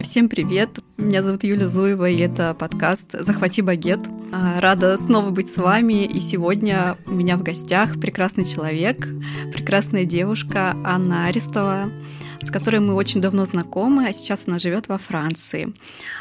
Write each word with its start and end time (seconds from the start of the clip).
Всем 0.00 0.30
привет! 0.30 0.78
Меня 0.96 1.22
зовут 1.22 1.44
Юля 1.44 1.66
Зуева, 1.66 2.08
и 2.08 2.16
это 2.16 2.54
подкаст 2.54 3.12
«Захвати 3.12 3.60
багет». 3.60 4.00
А, 4.32 4.58
рада 4.58 4.96
снова 4.96 5.28
быть 5.28 5.50
с 5.50 5.58
вами, 5.58 6.06
и 6.06 6.20
сегодня 6.20 6.96
у 7.04 7.12
меня 7.12 7.36
в 7.36 7.42
гостях 7.42 8.00
прекрасный 8.00 8.46
человек, 8.46 9.06
прекрасная 9.52 10.06
девушка 10.06 10.74
Анна 10.84 11.26
Арестова, 11.26 11.90
с 12.40 12.50
которой 12.50 12.80
мы 12.80 12.94
очень 12.94 13.20
давно 13.20 13.44
знакомы, 13.46 14.06
а 14.06 14.12
сейчас 14.12 14.48
она 14.48 14.58
живет 14.58 14.88
во 14.88 14.98
Франции. 14.98 15.72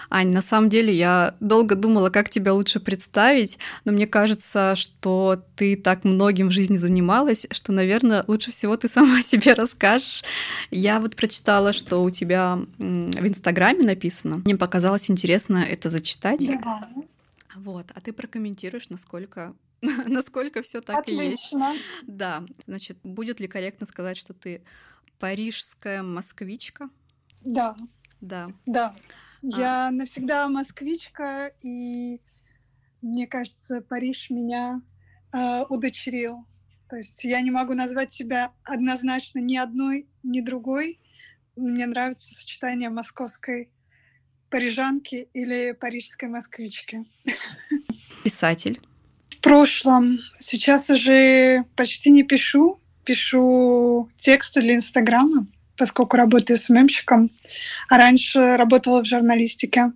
Ань, 0.10 0.32
на 0.32 0.42
самом 0.42 0.70
деле 0.70 0.93
я 0.93 1.36
долго 1.39 1.75
думала, 1.75 2.10
как 2.10 2.30
тебя 2.30 2.54
лучше 2.54 2.80
представить, 2.80 3.57
но 3.86 3.92
мне 3.92 4.07
кажется, 4.07 4.75
что 4.75 5.43
ты 5.55 5.75
так 5.75 6.04
многим 6.04 6.50
в 6.50 6.52
жизни 6.52 6.78
занималась, 6.78 7.46
что, 7.52 7.71
наверное, 7.71 8.24
лучше 8.28 8.52
всего 8.52 8.75
ты 8.75 8.88
сама 8.89 9.21
себе 9.21 9.54
расскажешь. 9.54 10.24
Я 10.71 11.00
вот 11.00 11.16
прочитала, 11.16 11.74
что 11.74 12.04
у 12.04 12.10
тебя 12.10 12.60
в 12.78 13.28
Инстаграме 13.28 13.83
написано. 13.83 14.42
Мне 14.46 14.56
показалось 14.56 15.10
интересно 15.10 15.65
это 15.70 15.89
зачитать. 15.89 16.46
Да. 16.46 16.89
Вот, 17.56 17.88
а 17.93 18.01
ты 18.01 18.14
прокомментируешь, 18.14 18.89
насколько 18.89 19.54
насколько 20.07 20.61
все 20.61 20.82
так 20.82 21.00
Отлично. 21.00 21.21
и 21.21 21.29
есть. 21.29 21.56
Да, 22.04 22.43
значит, 22.68 22.97
будет 23.04 23.39
ли 23.39 23.47
корректно 23.47 23.86
сказать, 23.86 24.18
что 24.18 24.33
ты 24.33 24.61
парижская 25.19 26.01
москвичка? 26.01 26.89
Да, 27.41 27.75
Да. 28.21 28.51
да. 28.65 28.96
Я 29.41 29.89
навсегда 29.91 30.47
москвичка, 30.50 31.54
и 31.61 32.19
мне 33.02 33.27
кажется, 33.27 33.81
Париж 33.81 34.30
меня 34.30 34.81
э, 35.31 35.63
удочерил. 35.69 36.45
То 36.89 36.97
есть 36.97 37.23
я 37.23 37.39
не 37.41 37.52
могу 37.52 37.73
назвать 37.73 38.11
себя 38.11 38.52
однозначно 38.63 39.39
ни 39.39 39.55
одной, 39.55 40.09
ни 40.23 40.41
другой. 40.41 41.00
Мне 41.55 41.86
нравится 41.86 42.33
сочетание 42.33 42.89
московской 42.89 43.69
парижанки 44.49 45.29
или 45.33 45.72
парижской 45.72 46.27
москвички. 46.27 47.05
Писатель. 48.23 48.81
В 49.29 49.41
прошлом, 49.41 50.17
сейчас 50.39 50.89
уже 50.89 51.63
почти 51.75 52.09
не 52.09 52.23
пишу. 52.23 52.81
Пишу 53.09 54.07
тексты 54.17 54.61
для 54.61 54.75
Инстаграма, 54.75 55.47
поскольку 55.75 56.15
работаю 56.15 56.57
с 56.57 56.69
мемщиком, 56.69 57.31
а 57.89 57.97
раньше 57.97 58.55
работала 58.55 59.01
в 59.01 59.07
журналистике. 59.07 59.93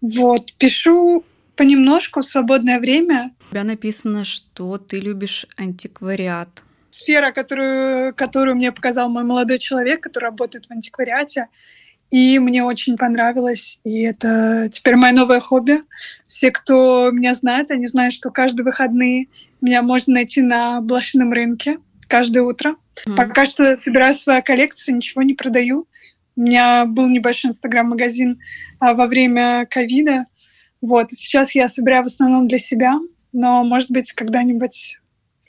Вот, 0.00 0.52
пишу 0.56 1.24
понемножку 1.56 2.20
в 2.20 2.24
свободное 2.24 2.78
время. 2.78 3.32
У 3.48 3.50
тебя 3.50 3.64
написано, 3.64 4.24
что 4.24 4.78
ты 4.78 5.00
любишь 5.00 5.44
антиквариат. 5.56 6.62
Сфера, 6.90 7.32
которую, 7.32 8.14
которую 8.14 8.54
мне 8.54 8.70
показал 8.70 9.08
мой 9.08 9.24
молодой 9.24 9.58
человек, 9.58 10.04
который 10.04 10.26
работает 10.26 10.66
в 10.66 10.70
антиквариате, 10.70 11.48
и 12.12 12.38
мне 12.38 12.62
очень 12.62 12.96
понравилось. 12.96 13.80
И 13.82 14.02
это 14.02 14.68
теперь 14.70 14.94
мое 14.94 15.10
новое 15.12 15.40
хобби. 15.40 15.82
Все, 16.28 16.52
кто 16.52 17.10
меня 17.10 17.34
знает, 17.34 17.72
они 17.72 17.86
знают, 17.86 18.14
что 18.14 18.30
каждые 18.30 18.64
выходные 18.64 19.26
меня 19.60 19.82
можно 19.82 20.14
найти 20.14 20.42
на 20.42 20.80
блошином 20.80 21.32
рынке 21.32 21.78
каждое 22.08 22.42
утро. 22.42 22.76
Мгм. 23.06 23.16
Пока 23.16 23.46
что 23.46 23.74
собираю 23.76 24.14
свою 24.14 24.42
коллекцию, 24.42 24.96
ничего 24.96 25.22
не 25.22 25.34
продаю. 25.34 25.86
У 26.36 26.40
меня 26.40 26.84
был 26.86 27.08
небольшой 27.08 27.50
инстаграм-магазин 27.50 28.40
а, 28.78 28.94
во 28.94 29.06
время 29.06 29.66
ковида. 29.70 30.26
Вот. 30.80 31.10
Сейчас 31.12 31.54
я 31.54 31.68
собираю 31.68 32.02
в 32.02 32.06
основном 32.06 32.48
для 32.48 32.58
себя, 32.58 32.98
но, 33.32 33.64
может 33.64 33.90
быть, 33.90 34.12
когда-нибудь 34.12 34.98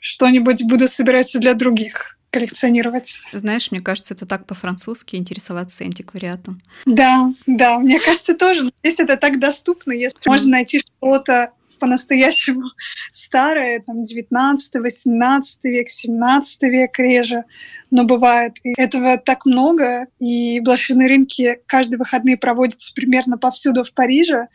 что-нибудь 0.00 0.62
буду 0.64 0.88
собирать 0.88 1.30
для 1.34 1.54
других, 1.54 2.18
коллекционировать. 2.30 3.20
Знаешь, 3.32 3.70
мне 3.70 3.80
кажется, 3.80 4.14
это 4.14 4.26
так 4.26 4.46
по-французски 4.46 5.16
интересоваться 5.16 5.84
антиквариатом. 5.84 6.60
Да, 6.86 7.32
да, 7.46 7.78
мне 7.78 8.00
кажется 8.00 8.34
тоже. 8.34 8.70
Здесь 8.82 9.00
это 9.00 9.16
так 9.16 9.38
доступно, 9.38 9.92
если 9.92 10.18
можно 10.26 10.50
найти 10.50 10.80
что-то 10.80 11.52
по-настоящему 11.78 12.70
старое, 13.12 13.80
там, 13.80 14.04
19 14.04 14.74
18 14.74 15.64
век, 15.64 15.88
17 15.88 16.62
век 16.62 16.98
реже, 16.98 17.44
но 17.90 18.04
бывает. 18.04 18.54
И 18.64 18.72
этого 18.76 19.18
так 19.18 19.46
много, 19.46 20.06
и 20.18 20.60
блошиные 20.60 21.08
рынки 21.08 21.58
каждые 21.66 21.98
выходные 21.98 22.36
проводятся 22.36 22.92
примерно 22.94 23.38
повсюду 23.38 23.84
в 23.84 23.92
Париже, 23.92 24.48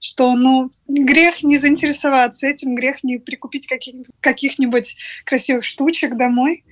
что, 0.00 0.34
ну, 0.34 0.70
грех 0.88 1.42
не 1.42 1.58
заинтересоваться 1.58 2.46
этим, 2.46 2.74
грех 2.74 3.04
не 3.04 3.18
прикупить 3.18 3.66
каких- 3.66 4.06
каких-нибудь 4.20 4.96
красивых 5.24 5.64
штучек 5.64 6.16
домой. 6.16 6.64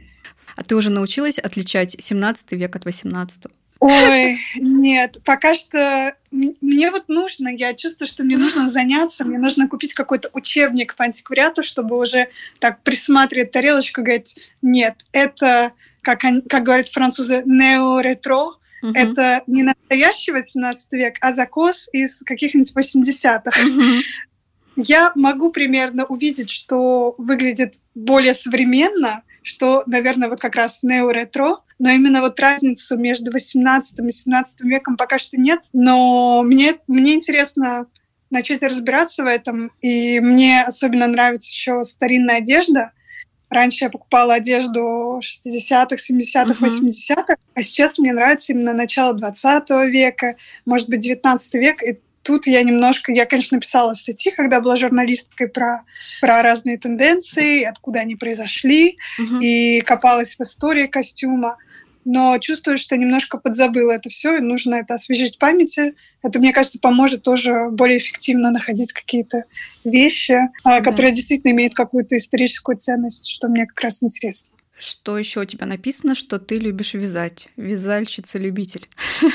А 0.56 0.64
ты 0.64 0.74
уже 0.74 0.90
научилась 0.90 1.38
отличать 1.38 1.96
17 1.98 2.52
век 2.52 2.74
от 2.74 2.84
18? 2.84 3.44
Ой, 3.80 4.40
нет, 4.56 5.18
пока 5.24 5.54
что 5.54 6.14
мне 6.32 6.90
вот 6.90 7.08
нужно, 7.08 7.48
я 7.48 7.74
чувствую, 7.74 8.08
что 8.08 8.24
мне 8.24 8.36
нужно 8.36 8.68
заняться, 8.68 9.24
мне 9.24 9.38
нужно 9.38 9.68
купить 9.68 9.92
какой-то 9.94 10.30
учебник 10.32 10.96
по 10.96 11.04
антиквариату, 11.04 11.62
чтобы 11.62 11.96
уже 11.98 12.28
так 12.58 12.82
присматривать 12.82 13.52
тарелочку 13.52 14.00
и 14.00 14.04
говорить, 14.04 14.52
нет, 14.62 14.94
это, 15.12 15.72
как, 16.02 16.24
они- 16.24 16.42
как 16.42 16.64
говорят 16.64 16.88
французы, 16.88 17.42
нео-ретро, 17.46 18.56
Мгм. 18.82 18.94
это 18.94 19.42
не 19.46 19.62
настоящий 19.62 20.32
18 20.32 20.92
век, 20.92 21.14
а 21.20 21.32
закос 21.32 21.88
из 21.92 22.22
каких-нибудь 22.24 22.72
80-х. 22.74 23.60
Мгм. 23.62 24.00
Я 24.76 25.12
могу 25.16 25.50
примерно 25.50 26.04
увидеть, 26.04 26.50
что 26.50 27.14
выглядит 27.18 27.80
более 27.96 28.34
современно, 28.34 29.22
что, 29.42 29.82
наверное, 29.86 30.28
вот 30.28 30.40
как 30.40 30.56
раз 30.56 30.80
нео-ретро, 30.82 31.58
но 31.78 31.90
именно 31.90 32.20
вот 32.20 32.38
разницу 32.40 32.96
между 32.96 33.30
18 33.30 34.00
и 34.00 34.12
17 34.12 34.60
веком 34.62 34.96
пока 34.96 35.18
что 35.18 35.36
нет. 35.36 35.60
Но 35.72 36.42
мне, 36.42 36.76
мне 36.86 37.14
интересно 37.14 37.86
начать 38.30 38.62
разбираться 38.62 39.24
в 39.24 39.26
этом, 39.26 39.72
и 39.80 40.20
мне 40.20 40.62
особенно 40.62 41.06
нравится 41.06 41.50
еще 41.50 41.82
старинная 41.82 42.38
одежда. 42.38 42.92
Раньше 43.48 43.84
я 43.84 43.90
покупала 43.90 44.34
одежду 44.34 45.20
60-х, 45.22 45.96
70-х, 45.96 46.66
Мгм. 46.66 46.88
80-х, 46.88 47.36
а 47.54 47.62
сейчас 47.62 47.98
мне 47.98 48.12
нравится 48.12 48.52
именно 48.52 48.74
начало 48.74 49.14
20 49.14 49.70
века, 49.86 50.36
может 50.66 50.90
быть, 50.90 51.00
19 51.00 51.54
век, 51.54 51.82
и 51.82 51.98
тут 52.28 52.46
я 52.46 52.62
немножко, 52.62 53.10
я, 53.10 53.24
конечно, 53.24 53.58
писала 53.58 53.94
статьи, 53.94 54.30
когда 54.30 54.60
была 54.60 54.76
журналисткой 54.76 55.48
про, 55.48 55.84
про 56.20 56.42
разные 56.42 56.76
тенденции, 56.78 57.62
откуда 57.64 58.00
они 58.00 58.16
произошли, 58.16 58.98
Мгм. 59.18 59.40
и 59.40 59.80
копалась 59.80 60.34
в 60.36 60.40
истории 60.42 60.86
костюма, 60.88 61.56
но 62.04 62.36
чувствую, 62.38 62.76
что 62.76 62.96
немножко 62.98 63.38
подзабыла 63.38 63.92
это 63.92 64.10
все, 64.10 64.36
и 64.36 64.40
нужно 64.40 64.76
это 64.76 64.94
освежить 64.94 65.36
в 65.36 65.38
памяти. 65.38 65.94
Это, 66.22 66.38
мне 66.38 66.52
кажется, 66.52 66.78
поможет 66.80 67.22
тоже 67.22 67.68
более 67.70 67.96
эффективно 67.96 68.50
находить 68.50 68.92
какие-то 68.92 69.44
вещи, 69.84 70.38
а, 70.64 70.80
Да. 70.80 70.80
которые 70.82 71.12
действительно 71.12 71.52
имеют 71.52 71.72
какую-то 71.74 72.14
историческую 72.16 72.76
ценность, 72.76 73.26
что 73.30 73.48
мне 73.48 73.64
как 73.66 73.80
раз 73.80 74.02
интересно. 74.02 74.50
Что 74.78 75.18
еще 75.18 75.40
у 75.40 75.44
тебя 75.44 75.66
написано, 75.66 76.14
что 76.14 76.38
ты 76.38 76.56
любишь 76.56 76.94
вязать? 76.94 77.48
Вязальщица-любитель. 77.56 78.88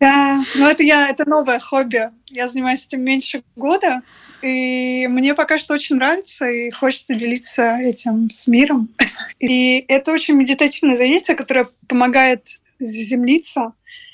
Да, 0.00 0.44
но 0.54 0.70
это 0.70 0.84
я, 0.84 1.08
это 1.10 1.28
новое 1.28 1.58
хобби. 1.58 2.10
Я 2.28 2.46
занимаюсь 2.46 2.84
этим 2.86 3.02
меньше 3.02 3.42
года, 3.56 4.02
и 4.42 5.08
мне 5.10 5.34
пока 5.34 5.58
что 5.58 5.74
очень 5.74 5.96
нравится, 5.96 6.48
и 6.48 6.70
хочется 6.70 7.16
делиться 7.16 7.78
этим 7.78 8.30
с 8.30 8.46
миром. 8.46 8.88
И 9.40 9.84
это 9.88 10.12
очень 10.12 10.34
медитативное 10.34 10.96
занятие, 10.96 11.34
которое 11.34 11.68
помогает 11.88 12.60
заземлиться, 12.78 13.72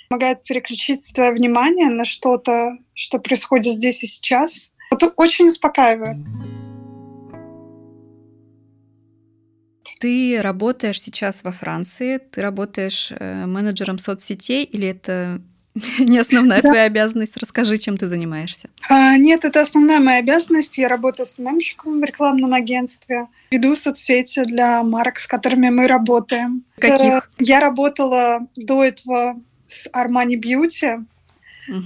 помогает 0.09 0.43
переключить 0.45 1.05
свое 1.05 1.33
внимание 1.33 1.91
на 1.91 2.06
что-то, 2.06 2.78
что 2.95 3.19
происходит 3.19 3.75
здесь 3.75 4.03
и 4.03 4.06
сейчас. 4.06 4.72
Это 4.91 5.09
очень 5.09 5.49
успокаивает. 5.49 6.16
Ты 10.00 10.41
работаешь 10.43 11.00
сейчас 11.00 11.43
во 11.44 11.53
Франции, 11.53 12.19
ты 12.19 12.41
работаешь 12.43 13.12
э, 13.19 13.47
менеджером 13.47 13.99
соцсетей 13.99 14.65
или 14.65 14.88
это 14.88 15.41
не 15.98 16.18
основная 16.18 16.63
Да. 16.63 16.68
твоя 16.68 16.83
обязанность? 16.84 17.36
Расскажи, 17.36 17.78
чем 17.78 17.97
ты 17.97 18.07
занимаешься. 18.07 18.68
А, 18.91 19.16
нет, 19.16 19.45
это 19.45 19.60
основная 19.60 20.01
моя 20.01 20.18
обязанность. 20.18 20.78
Я 20.78 20.89
работаю 20.89 21.27
с 21.27 21.39
мемщиком 21.39 22.01
в 22.01 22.04
рекламном 22.04 22.54
агентстве, 22.54 23.27
веду 23.51 23.74
соцсети 23.77 24.45
для 24.45 24.83
марок, 24.83 25.18
с 25.18 25.27
которыми 25.27 25.71
мы 25.71 25.86
работаем. 25.89 26.65
Каких? 26.78 27.30
Я 27.39 27.60
работала 27.60 28.47
до 28.57 28.84
этого 28.84 29.41
с 29.66 29.89
Armani 29.92 30.34
Beauty. 30.41 31.04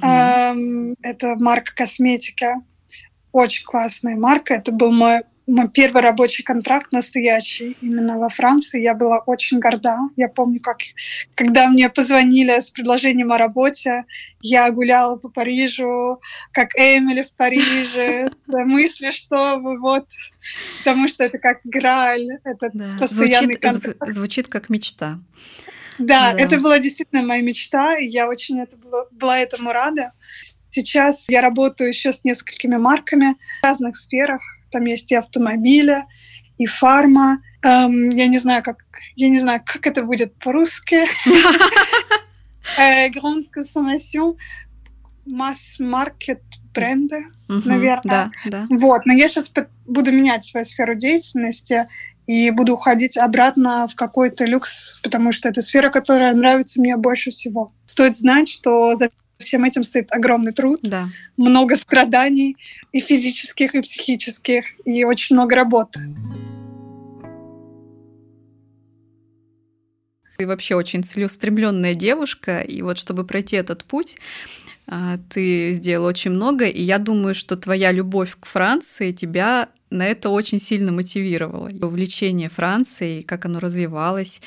Эм, 0.03 0.97
Это 1.03 1.37
марка 1.37 1.75
косметики. 1.75 2.49
Очень 3.33 3.65
классная 3.65 4.17
марка. 4.17 4.55
Это 4.55 4.73
был 4.73 4.91
мой, 4.91 5.21
мой 5.49 5.69
первый 5.71 6.03
рабочий 6.03 6.43
контракт 6.43 6.93
настоящий 6.93 7.77
именно 7.81 8.19
во 8.19 8.29
Франции. 8.29 8.83
Я 8.83 8.95
была 8.95 9.19
очень 9.21 9.59
горда. 9.59 9.99
Я 10.17 10.29
помню, 10.29 10.61
как 10.61 10.79
когда 11.35 11.69
мне 11.69 11.89
позвонили 11.89 12.61
с 12.61 12.71
предложением 12.71 13.33
о 13.33 13.39
работе, 13.39 14.05
я 14.41 14.71
гуляла 14.71 15.17
по 15.17 15.29
Парижу, 15.31 16.21
как 16.53 16.75
Эмили 16.77 17.23
в 17.23 17.33
Париже, 17.35 18.31
да, 18.47 18.65
мысли, 18.65 19.11
что 19.13 19.57
вы 19.59 19.81
вот, 19.81 20.07
потому 20.79 21.09
что 21.09 21.25
это 21.25 21.39
как 21.39 21.59
Грааль, 21.65 22.29
это 22.45 22.71
Да, 22.75 22.97
постоянный 22.99 23.55
звучит, 23.55 23.65
зв- 23.65 23.83
контракт. 23.93 24.13
звучит 24.13 24.49
как 24.49 24.69
мечта. 24.69 25.19
Да, 25.99 26.33
да, 26.33 26.39
это 26.39 26.61
была 26.61 26.79
действительно 26.79 27.23
моя 27.23 27.43
мечта, 27.43 27.97
и 27.99 28.07
я 28.07 28.29
очень 28.29 28.61
это 28.61 28.77
была, 28.77 29.07
была 29.11 29.39
этому 29.39 29.73
рада. 29.73 30.13
Сейчас 30.71 31.25
я 31.29 31.41
работаю 31.41 31.89
еще 31.89 32.13
с 32.13 32.23
несколькими 32.23 32.77
марками 32.77 33.35
в 33.61 33.65
разных 33.65 33.97
сферах. 33.97 34.41
Там 34.71 34.85
есть 34.85 35.11
и 35.13 35.17
автомобили, 35.17 36.05
и 36.59 36.67
фарма. 36.67 37.41
Эм, 37.63 38.09
я 38.11 38.27
не 38.27 38.39
знаю, 38.39 38.63
как 38.63 38.79
я 39.17 39.29
не 39.29 39.41
знаю, 39.41 39.63
как 39.65 39.87
это 39.87 40.03
будет 40.03 40.35
по-русски. 40.39 41.07
Э, 42.77 43.09
Grand 43.09 43.47
consommation, 43.57 44.37
масс-маркет 45.25 46.43
бренды, 46.75 47.25
наверное. 47.49 48.03
Да, 48.05 48.31
да. 48.45 48.67
Вот, 48.69 49.07
но 49.07 49.15
я 49.15 49.29
сейчас 49.29 49.51
буду 49.87 50.13
менять 50.13 50.45
свою 50.45 50.67
сферу 50.67 50.95
деятельности 50.95 51.89
и 52.27 52.51
буду 52.51 52.75
уходить 52.75 53.17
обратно 53.17 53.89
в 53.89 53.95
какой-то 53.95 54.45
люкс, 54.45 55.01
потому 55.03 55.33
что 55.33 55.49
это 55.49 55.63
сфера, 55.63 55.89
которая 55.89 56.35
нравится 56.35 56.79
мне 56.79 56.97
больше 56.97 57.31
всего. 57.31 57.73
Стоит 57.87 58.19
знать, 58.19 58.51
что 58.51 58.95
за 58.97 59.11
всем 59.39 59.65
этим 59.65 59.85
стоит 59.85 60.13
огромный 60.13 60.53
труд, 60.53 60.81
да. 60.83 61.09
много 61.37 61.77
страданий 61.77 62.57
и 62.93 63.01
физических, 63.01 63.75
и 63.75 63.81
психических, 63.81 64.65
и 64.85 65.05
очень 65.05 65.37
много 65.37 65.55
работы. 65.55 66.01
Ты 70.39 70.47
вообще 70.47 70.77
очень 70.77 71.03
целеустремленная 71.03 71.95
девушка, 71.95 72.61
и 72.61 72.83
вот 72.83 72.99
чтобы 72.99 73.25
пройти 73.25 73.57
этот 73.57 73.85
путь, 73.85 74.17
а, 74.87 75.19
ты 75.29 75.73
сделал 75.73 76.07
очень 76.07 76.31
много, 76.31 76.67
и 76.67 76.81
я 76.81 76.99
думаю, 76.99 77.35
что 77.35 77.57
твоя 77.57 77.93
любовь 77.93 78.37
к 78.39 78.47
Франции 78.47 79.13
тебя 79.13 79.69
на 79.91 80.07
это 80.07 80.31
очень 80.31 80.61
сильно 80.61 80.93
мотивировало. 80.93 81.71
Увлечение 81.83 82.49
Францией, 82.49 83.23
как 83.23 83.47
оно 83.47 83.59
развивалось. 83.59 84.41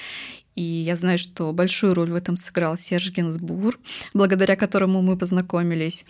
И 0.56 0.62
я 0.62 0.96
знаю, 0.96 1.18
что 1.18 1.52
большую 1.54 1.94
роль 1.94 2.12
в 2.12 2.16
этом 2.16 2.38
сыграл 2.38 2.78
Серж 2.78 3.12
Генсбур, 3.12 3.80
благодаря 4.14 4.56
которому 4.56 5.02
мы 5.02 5.18
познакомились. 5.18 6.06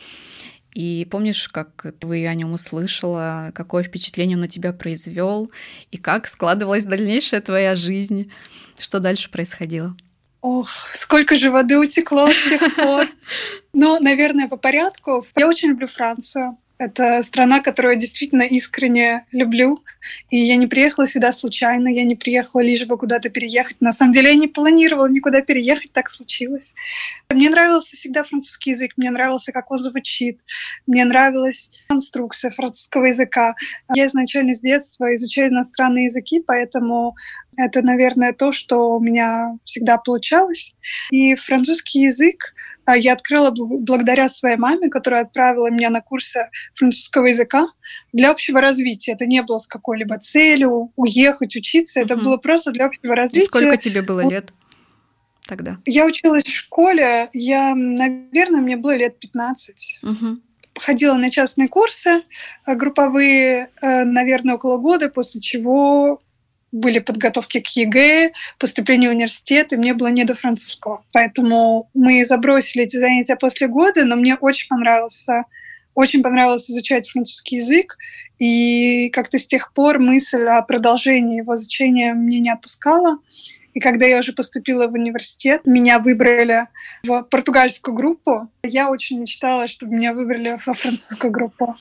И 0.73 1.07
помнишь, 1.11 1.49
как 1.49 1.85
ты 1.99 2.27
о 2.27 2.33
нем 2.33 2.53
услышала, 2.53 3.51
какое 3.53 3.83
впечатление 3.83 4.37
он 4.37 4.41
на 4.41 4.47
тебя 4.47 4.71
произвел, 4.71 5.51
и 5.91 5.97
как 5.97 6.27
складывалась 6.27 6.85
дальнейшая 6.85 7.41
твоя 7.41 7.75
жизнь, 7.75 8.31
что 8.79 8.99
дальше 8.99 9.29
происходило? 9.29 9.95
Ох, 10.41 10.69
сколько 10.93 11.35
же 11.35 11.51
воды 11.51 11.77
утекло 11.77 12.27
с 12.29 12.49
тех 12.49 12.75
пор. 12.75 13.07
Ну, 13.73 13.99
наверное, 14.01 14.49
по 14.49 14.57
порядку. 14.57 15.25
Я 15.37 15.47
очень 15.47 15.69
люблю 15.69 15.87
Францию. 15.87 16.57
Это 16.81 17.21
страна, 17.21 17.59
которую 17.59 17.93
я 17.93 17.99
действительно 17.99 18.41
искренне 18.41 19.27
люблю. 19.31 19.83
И 20.31 20.37
я 20.37 20.55
не 20.55 20.65
приехала 20.65 21.05
сюда 21.05 21.31
случайно, 21.31 21.87
я 21.87 22.03
не 22.03 22.15
приехала 22.15 22.61
лишь 22.61 22.87
бы 22.87 22.97
куда-то 22.97 23.29
переехать. 23.29 23.79
На 23.81 23.91
самом 23.91 24.13
деле 24.13 24.29
я 24.29 24.35
не 24.35 24.47
планировала 24.47 25.05
никуда 25.05 25.41
переехать, 25.41 25.91
так 25.91 26.09
случилось. 26.09 26.73
Мне 27.29 27.51
нравился 27.51 27.95
всегда 27.95 28.23
французский 28.23 28.71
язык, 28.71 28.93
мне 28.97 29.11
нравился, 29.11 29.51
как 29.51 29.69
он 29.69 29.77
звучит, 29.77 30.39
мне 30.87 31.05
нравилась 31.05 31.69
конструкция 31.87 32.49
французского 32.49 33.05
языка. 33.05 33.53
Я 33.93 34.07
изначально 34.07 34.55
с 34.55 34.59
детства 34.59 35.13
изучаю 35.13 35.49
иностранные 35.49 36.05
языки, 36.05 36.41
поэтому 36.41 37.15
это, 37.57 37.83
наверное, 37.83 38.33
то, 38.33 38.51
что 38.51 38.95
у 38.95 38.99
меня 38.99 39.57
всегда 39.65 39.97
получалось. 39.97 40.75
И 41.11 41.35
французский 41.35 42.01
язык 42.01 42.55
я 42.87 43.13
открыла 43.13 43.51
благодаря 43.51 44.29
своей 44.29 44.57
маме, 44.57 44.89
которая 44.89 45.23
отправила 45.23 45.69
меня 45.69 45.89
на 45.89 46.01
курсы 46.01 46.49
французского 46.75 47.27
языка 47.27 47.67
для 48.11 48.31
общего 48.31 48.59
развития. 48.61 49.13
Это 49.13 49.25
не 49.25 49.41
было 49.41 49.57
с 49.57 49.67
какой-либо 49.67 50.17
целью 50.19 50.91
уехать, 50.95 51.55
учиться. 51.55 52.01
Это 52.01 52.15
угу. 52.15 52.23
было 52.23 52.37
просто 52.37 52.71
для 52.71 52.85
общего 52.85 53.15
развития. 53.15 53.45
И 53.45 53.47
сколько 53.47 53.77
тебе 53.77 54.01
было 54.01 54.27
лет 54.27 54.53
тогда? 55.47 55.77
Я 55.85 56.05
училась 56.05 56.45
в 56.45 56.53
школе. 56.53 57.29
Я, 57.33 57.75
наверное, 57.75 58.61
мне 58.61 58.77
было 58.77 58.95
лет 58.95 59.19
15. 59.19 59.99
Угу 60.03 60.39
ходила 60.79 61.15
на 61.15 61.29
частные 61.29 61.67
курсы 61.67 62.23
э, 62.65 62.75
групповые, 62.75 63.69
э, 63.81 64.03
наверное, 64.03 64.55
около 64.55 64.77
года, 64.77 65.09
после 65.09 65.41
чего 65.41 66.21
были 66.71 66.99
подготовки 66.99 67.59
к 67.59 67.67
ЕГЭ, 67.67 68.31
поступление 68.57 69.09
в 69.09 69.13
университет, 69.13 69.73
и 69.73 69.77
мне 69.77 69.93
было 69.93 70.07
не 70.07 70.23
до 70.23 70.35
французского. 70.35 71.03
Поэтому 71.11 71.89
мы 71.93 72.25
забросили 72.25 72.83
эти 72.83 72.97
занятия 72.97 73.35
после 73.35 73.67
года, 73.67 74.05
но 74.05 74.15
мне 74.15 74.35
очень 74.35 74.67
понравился 74.67 75.45
очень 75.93 76.23
понравилось 76.23 76.69
изучать 76.69 77.09
французский 77.09 77.57
язык, 77.57 77.97
и 78.39 79.09
как-то 79.09 79.37
с 79.37 79.45
тех 79.45 79.73
пор 79.73 79.99
мысль 79.99 80.43
о 80.45 80.61
продолжении 80.61 81.37
его 81.37 81.55
изучения 81.55 82.13
меня 82.13 82.39
не 82.39 82.49
отпускала. 82.49 83.17
И 83.73 83.79
когда 83.79 84.05
я 84.05 84.19
уже 84.19 84.33
поступила 84.33 84.87
в 84.87 84.93
университет, 84.93 85.61
меня 85.65 85.99
выбрали 85.99 86.67
в 87.03 87.23
португальскую 87.23 87.95
группу. 87.95 88.49
Я 88.63 88.89
очень 88.89 89.21
мечтала, 89.21 89.67
чтобы 89.67 89.95
меня 89.95 90.13
выбрали 90.13 90.57
во 90.65 90.73
французскую 90.73 91.31
группу. 91.31 91.75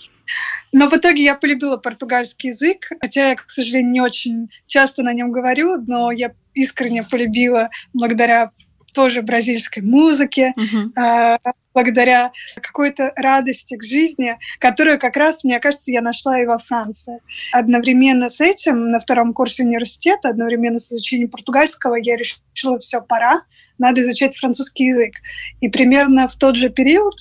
Но 0.73 0.89
в 0.89 0.97
итоге 0.97 1.25
я 1.25 1.35
полюбила 1.35 1.77
португальский 1.77 2.51
язык, 2.51 2.93
хотя 3.01 3.31
я, 3.31 3.35
к 3.35 3.51
сожалению, 3.51 3.93
не 3.93 4.01
очень 4.01 4.51
часто 4.67 5.03
на 5.03 5.13
нем 5.13 5.33
говорю, 5.33 5.83
но 5.87 6.13
я 6.13 6.33
искренне 6.55 7.03
полюбила 7.03 7.71
благодаря 7.93 8.53
тоже 8.95 9.23
бразильской 9.23 9.83
музыке, 9.83 10.53
uh-huh. 10.59 11.39
Благодаря 11.75 12.33
какой-то 12.61 13.13
радости 13.17 13.77
к 13.77 13.83
жизни, 13.83 14.39
которую 14.59 14.99
как 14.99 15.17
раз, 15.17 15.45
мне 15.45 15.61
кажется, 15.61 15.91
я 15.91 16.01
нашла 16.01 16.41
и 16.41 16.47
во 16.47 16.59
Франции. 16.59 17.21
Одновременно 17.53 18.29
с 18.29 18.41
этим, 18.41 18.91
на 18.91 19.01
втором 19.01 19.33
курсе 19.33 19.65
университета, 19.65 20.31
одновременно 20.31 20.79
с 20.79 20.93
изучением 20.93 21.31
португальского, 21.31 21.97
я 21.97 22.17
решила, 22.17 22.79
все, 22.79 23.01
пора, 23.01 23.43
надо 23.81 24.03
изучать 24.03 24.37
французский 24.37 24.85
язык. 24.85 25.15
И 25.61 25.69
примерно 25.69 26.29
в 26.29 26.37
тот 26.37 26.55
же 26.57 26.69
период 26.69 27.15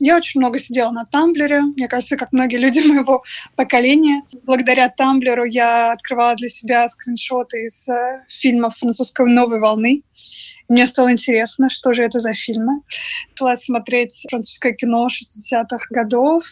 я 0.00 0.16
очень 0.16 0.40
много 0.40 0.58
сидела 0.58 0.90
на 0.90 1.04
Тамблере. 1.04 1.60
Мне 1.60 1.86
кажется, 1.86 2.16
как 2.16 2.32
многие 2.32 2.56
люди 2.56 2.80
моего 2.88 3.22
поколения. 3.56 4.22
Благодаря 4.44 4.88
Тамблеру 4.88 5.44
я 5.44 5.92
открывала 5.92 6.34
для 6.34 6.48
себя 6.48 6.88
скриншоты 6.88 7.64
из 7.64 7.88
э, 7.88 8.24
фильмов 8.28 8.76
французской 8.76 9.26
новой 9.30 9.60
волны. 9.60 10.02
Мне 10.68 10.86
стало 10.86 11.12
интересно, 11.12 11.70
что 11.70 11.92
же 11.92 12.02
это 12.02 12.18
за 12.20 12.34
фильмы. 12.34 12.82
Начала 13.30 13.56
смотреть 13.56 14.26
французское 14.30 14.72
кино 14.72 15.08
60-х 15.08 15.86
годов, 15.90 16.42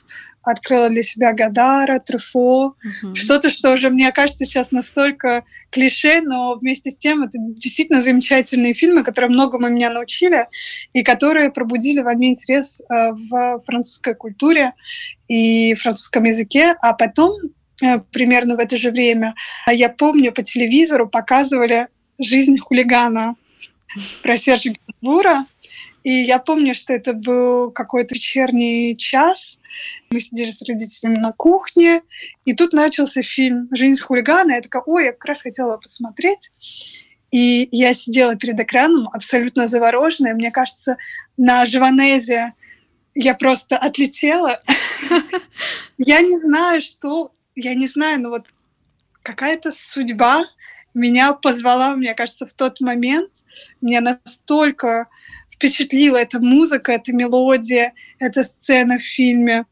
открыла 0.47 0.89
для 0.89 1.03
себя 1.03 1.33
Гадара, 1.33 1.99
Трюфо, 1.99 2.67
угу. 3.03 3.15
что-то, 3.15 3.51
что 3.51 3.73
уже, 3.73 3.91
мне 3.91 4.11
кажется, 4.13 4.45
сейчас 4.45 4.71
настолько 4.71 5.45
клише, 5.71 6.21
но 6.23 6.55
вместе 6.55 6.91
с 6.91 6.97
тем 6.97 7.25
это 7.25 7.37
действительно 7.39 8.01
замечательные 8.01 8.73
фильмы, 8.73 9.03
которые 9.03 9.31
многому 9.31 9.69
меня 9.69 9.91
научили 9.91 10.47
и 10.93 11.03
которые 11.03 11.51
пробудили 11.51 12.01
во 12.01 12.15
мне 12.15 12.29
интерес 12.29 12.81
э, 12.81 13.11
в 13.11 13.61
французской 13.67 14.15
культуре 14.15 14.73
и 15.29 15.75
французском 15.75 16.25
языке, 16.25 16.75
а 16.81 16.93
потом 16.93 17.35
э, 17.83 17.99
примерно 18.13 18.57
в 18.57 18.61
это 18.61 18.77
же 18.77 18.91
время, 18.93 19.35
я 19.71 19.89
помню, 19.89 20.33
по 20.33 20.43
телевизору 20.43 21.09
показывали 21.09 21.89
«Жизнь 22.19 22.59
хулигана» 22.59 23.35
про 24.23 24.37
Сержа 24.37 24.71
Гинзбура, 24.71 25.47
и 26.07 26.13
я 26.13 26.39
помню, 26.39 26.73
что 26.73 26.93
это 26.93 27.15
был 27.15 27.73
какой-то 27.73 28.15
вечерний 28.15 28.97
час. 28.97 29.59
Мы 30.11 30.21
сидели 30.21 30.51
с 30.51 30.63
родителями 30.63 31.19
на 31.19 31.33
кухне, 31.33 32.03
и 32.45 32.55
тут 32.55 32.73
начался 32.73 33.23
фильм 33.23 33.69
«Жизнь 33.73 34.01
хулигана». 34.01 34.53
Я 34.53 34.61
такая, 34.61 34.83
ой, 34.87 35.07
я 35.07 35.13
как 35.13 35.25
раз 35.25 35.43
хотела 35.43 35.77
посмотреть. 35.79 36.51
И 37.33 37.69
я 37.73 37.93
сидела 37.93 38.37
перед 38.37 38.59
экраном 38.61 39.09
абсолютно 39.13 39.67
завороженная. 39.67 40.35
Мне 40.35 40.51
кажется, 40.51 40.97
на 41.37 41.67
Живанезе 41.67 42.55
я 43.15 43.35
просто 43.35 43.77
отлетела. 43.77 44.61
Я 45.99 46.21
не 46.21 46.37
знаю, 46.37 46.81
что... 46.81 47.33
Я 47.55 47.75
не 47.75 47.89
знаю, 47.89 48.21
но 48.21 48.29
вот 48.29 48.47
какая-то 49.23 49.73
судьба 49.73 50.45
меня 50.93 51.33
позвала, 51.33 51.97
мне 51.97 52.15
кажется, 52.15 52.47
в 52.47 52.53
тот 52.53 52.81
момент. 52.81 53.31
Меня 53.81 54.01
настолько 54.01 55.09
впечатлила 55.51 56.19
эта 56.19 56.39
музыка, 56.39 56.93
эта 56.93 57.13
мелодия, 57.13 57.95
эта 58.19 58.45
сцена 58.45 58.99
в 58.99 59.03
фильме. 59.03 59.65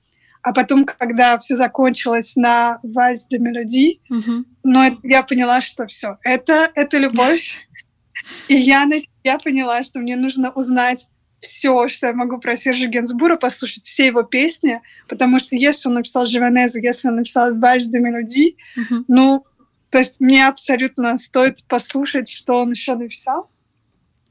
А 0.45 0.53
потом, 0.53 0.85
когда 0.85 1.39
все 1.39 1.57
закончилось 1.57 2.37
на 2.37 2.79
вальс 2.83 3.27
де 3.31 3.39
мелодии, 3.39 4.03
mm-hmm. 4.13 4.45
но 4.65 4.85
я 5.03 5.23
поняла, 5.23 5.63
что 5.63 5.87
все, 5.87 6.19
это, 6.23 6.71
это 6.75 6.99
любовь. 6.99 7.67
И 8.49 8.55
я, 8.55 8.87
я 9.25 9.39
поняла, 9.39 9.83
что 9.83 10.01
мне 10.01 10.17
нужно 10.17 10.51
узнать 10.51 11.09
все, 11.41 11.89
что 11.89 12.09
я 12.09 12.13
могу 12.13 12.39
про 12.39 12.57
Сержа 12.57 12.87
Генсбура, 12.87 13.37
послушать 13.37 13.87
все 13.87 14.07
его 14.07 14.23
песни, 14.23 14.83
потому 15.09 15.39
что 15.39 15.57
если 15.57 15.89
он 15.89 15.95
написал 15.95 16.27
Живанезу, 16.27 16.79
если 16.79 17.09
он 17.09 17.17
написал 17.17 17.55
Вальс 17.55 17.87
де 17.87 17.99
Мелодии, 17.99 18.57
mm-hmm. 18.77 19.05
ну, 19.09 19.47
то 19.89 19.99
есть 19.99 20.17
мне 20.21 20.47
абсолютно 20.47 21.17
стоит 21.17 21.67
послушать, 21.69 22.31
что 22.31 22.61
он 22.61 22.73
еще 22.73 22.97
написал. 22.97 23.49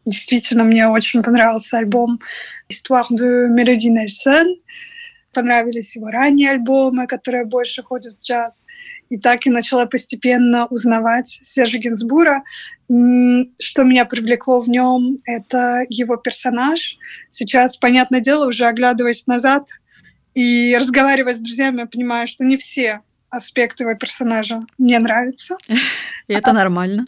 Действительно, 0.05 0.63
мне 0.63 0.87
очень 0.87 1.23
понравился 1.23 1.79
альбом 1.79 2.19
«Histoire 2.69 3.07
de 3.09 3.49
Melody 3.49 3.89
Nelson». 3.89 4.45
Понравились 5.33 5.95
его 5.95 6.07
ранние 6.07 6.51
альбомы, 6.51 7.07
которые 7.07 7.45
больше 7.45 7.83
ходят 7.83 8.15
в 8.15 8.21
джаз. 8.21 8.65
И 9.09 9.17
так 9.17 9.45
и 9.45 9.49
начала 9.49 9.85
постепенно 9.85 10.65
узнавать 10.67 11.29
Сержа 11.29 11.77
Гинзбура. 11.77 12.43
Что 12.87 13.83
меня 13.83 14.05
привлекло 14.05 14.61
в 14.61 14.69
нем, 14.69 15.19
это 15.25 15.85
его 15.89 16.15
персонаж. 16.17 16.97
Сейчас, 17.29 17.77
понятное 17.77 18.21
дело, 18.21 18.47
уже 18.47 18.65
оглядываясь 18.65 19.27
назад 19.27 19.67
и 20.33 20.75
разговаривая 20.79 21.35
с 21.35 21.39
друзьями, 21.39 21.79
я 21.79 21.85
понимаю, 21.85 22.27
что 22.27 22.43
не 22.43 22.57
все 22.57 23.01
аспекты 23.33 23.83
его 23.83 23.95
персонажа 23.95 24.65
мне 24.77 24.99
нравятся. 24.99 25.57
И 26.27 26.33
это 26.33 26.53
нормально. 26.53 27.07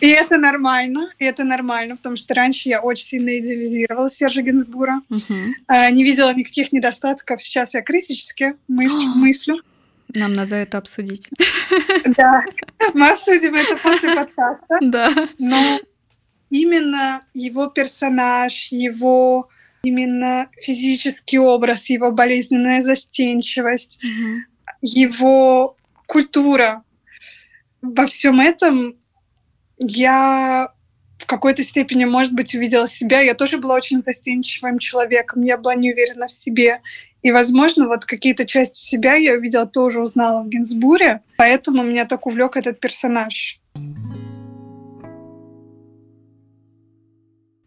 И 0.00 0.08
это 0.08 0.36
нормально, 0.36 1.12
и 1.18 1.24
это 1.24 1.42
нормально, 1.42 1.96
потому 1.96 2.16
что 2.16 2.32
раньше 2.32 2.68
я 2.68 2.80
очень 2.80 3.04
сильно 3.04 3.36
идеализировала 3.36 4.08
Сержа 4.08 4.42
Гинзбура, 4.42 5.02
угу. 5.10 5.34
не 5.90 6.04
видела 6.04 6.32
никаких 6.32 6.72
недостатков. 6.72 7.42
Сейчас 7.42 7.74
я 7.74 7.82
критически 7.82 8.54
мыслю. 8.68 9.08
мыслю. 9.16 9.60
Нам 10.14 10.34
надо 10.34 10.56
это 10.56 10.78
обсудить. 10.78 11.28
Да, 12.16 12.42
мы 12.94 13.10
обсудим 13.10 13.54
это 13.54 13.76
после 13.76 14.14
подкаста. 14.14 14.78
Да. 14.80 15.28
Но 15.38 15.80
именно 16.50 17.22
его 17.34 17.66
персонаж, 17.66 18.68
его 18.70 19.48
именно 19.82 20.48
физический 20.62 21.38
образ, 21.38 21.90
его 21.90 22.10
болезненная 22.10 22.82
застенчивость, 22.82 24.00
угу. 24.02 24.42
Его 24.80 25.76
культура. 26.06 26.82
Во 27.82 28.06
всем 28.06 28.40
этом 28.40 28.96
я 29.78 30.72
в 31.18 31.26
какой-то 31.26 31.62
степени, 31.62 32.04
может 32.04 32.32
быть, 32.32 32.54
увидела 32.54 32.86
себя. 32.86 33.20
Я 33.20 33.34
тоже 33.34 33.58
была 33.58 33.74
очень 33.74 34.02
застенчивым 34.02 34.78
человеком, 34.78 35.42
я 35.42 35.56
была 35.56 35.74
не 35.74 35.92
уверена 35.92 36.28
в 36.28 36.32
себе. 36.32 36.80
И, 37.22 37.32
возможно, 37.32 37.88
вот 37.88 38.04
какие-то 38.04 38.46
части 38.46 38.78
себя 38.78 39.14
я 39.14 39.34
увидела, 39.34 39.66
тоже 39.66 40.00
узнала 40.00 40.42
в 40.44 40.48
Гинзбуре, 40.48 41.22
поэтому 41.36 41.82
меня 41.82 42.04
так 42.04 42.26
увлек 42.26 42.56
этот 42.56 42.78
персонаж. 42.78 43.60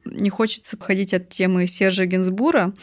Не 0.06 0.30
хочется 0.30 0.78
ходить 0.80 1.14
от 1.14 1.30
темы 1.30 1.68
Сержа 1.68 2.06
Гинзбура 2.06 2.74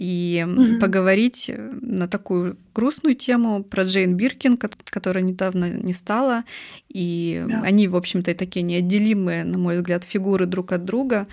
и 0.00 0.46
угу. 0.48 0.80
поговорить 0.80 1.50
на 1.82 2.08
такую 2.08 2.56
грустную 2.74 3.14
тему 3.14 3.62
про 3.62 3.84
Джейн 3.84 4.14
Биркин, 4.14 4.56
которая 4.56 5.22
недавно 5.22 5.70
не 5.70 5.92
стала. 5.92 6.44
И 6.88 7.44
да. 7.46 7.60
они, 7.60 7.86
в 7.86 7.94
общем-то, 7.94 8.34
такие 8.34 8.62
неотделимые, 8.62 9.44
на 9.44 9.58
мой 9.58 9.76
взгляд, 9.76 10.04
фигуры 10.04 10.46
друг 10.46 10.72
от 10.72 10.86
друга. 10.86 11.26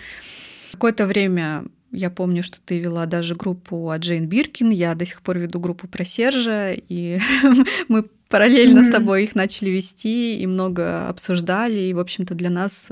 Какое-то 0.74 1.06
время 1.06 1.64
я 1.94 2.10
помню, 2.10 2.44
что 2.44 2.58
ты 2.60 2.80
вела 2.80 3.06
даже 3.06 3.36
группу 3.36 3.90
о 3.90 3.98
Джейн 3.98 4.28
Биркин. 4.28 4.70
Я 4.72 4.96
до 4.96 5.06
сих 5.06 5.22
пор 5.22 5.38
веду 5.38 5.62
группу 5.62 5.88
про 5.88 6.04
Сержа, 6.04 6.74
и 6.74 7.20
мы 7.88 8.04
параллельно 8.30 8.80
mm-hmm. 8.80 8.90
с 8.90 8.92
тобой 8.92 9.24
их 9.24 9.36
начали 9.36 9.70
вести 9.70 10.40
и 10.40 10.48
много 10.48 11.08
обсуждали. 11.08 11.80
И, 11.80 11.94
в 11.94 12.00
общем-то, 12.00 12.34
для 12.34 12.50
нас 12.50 12.92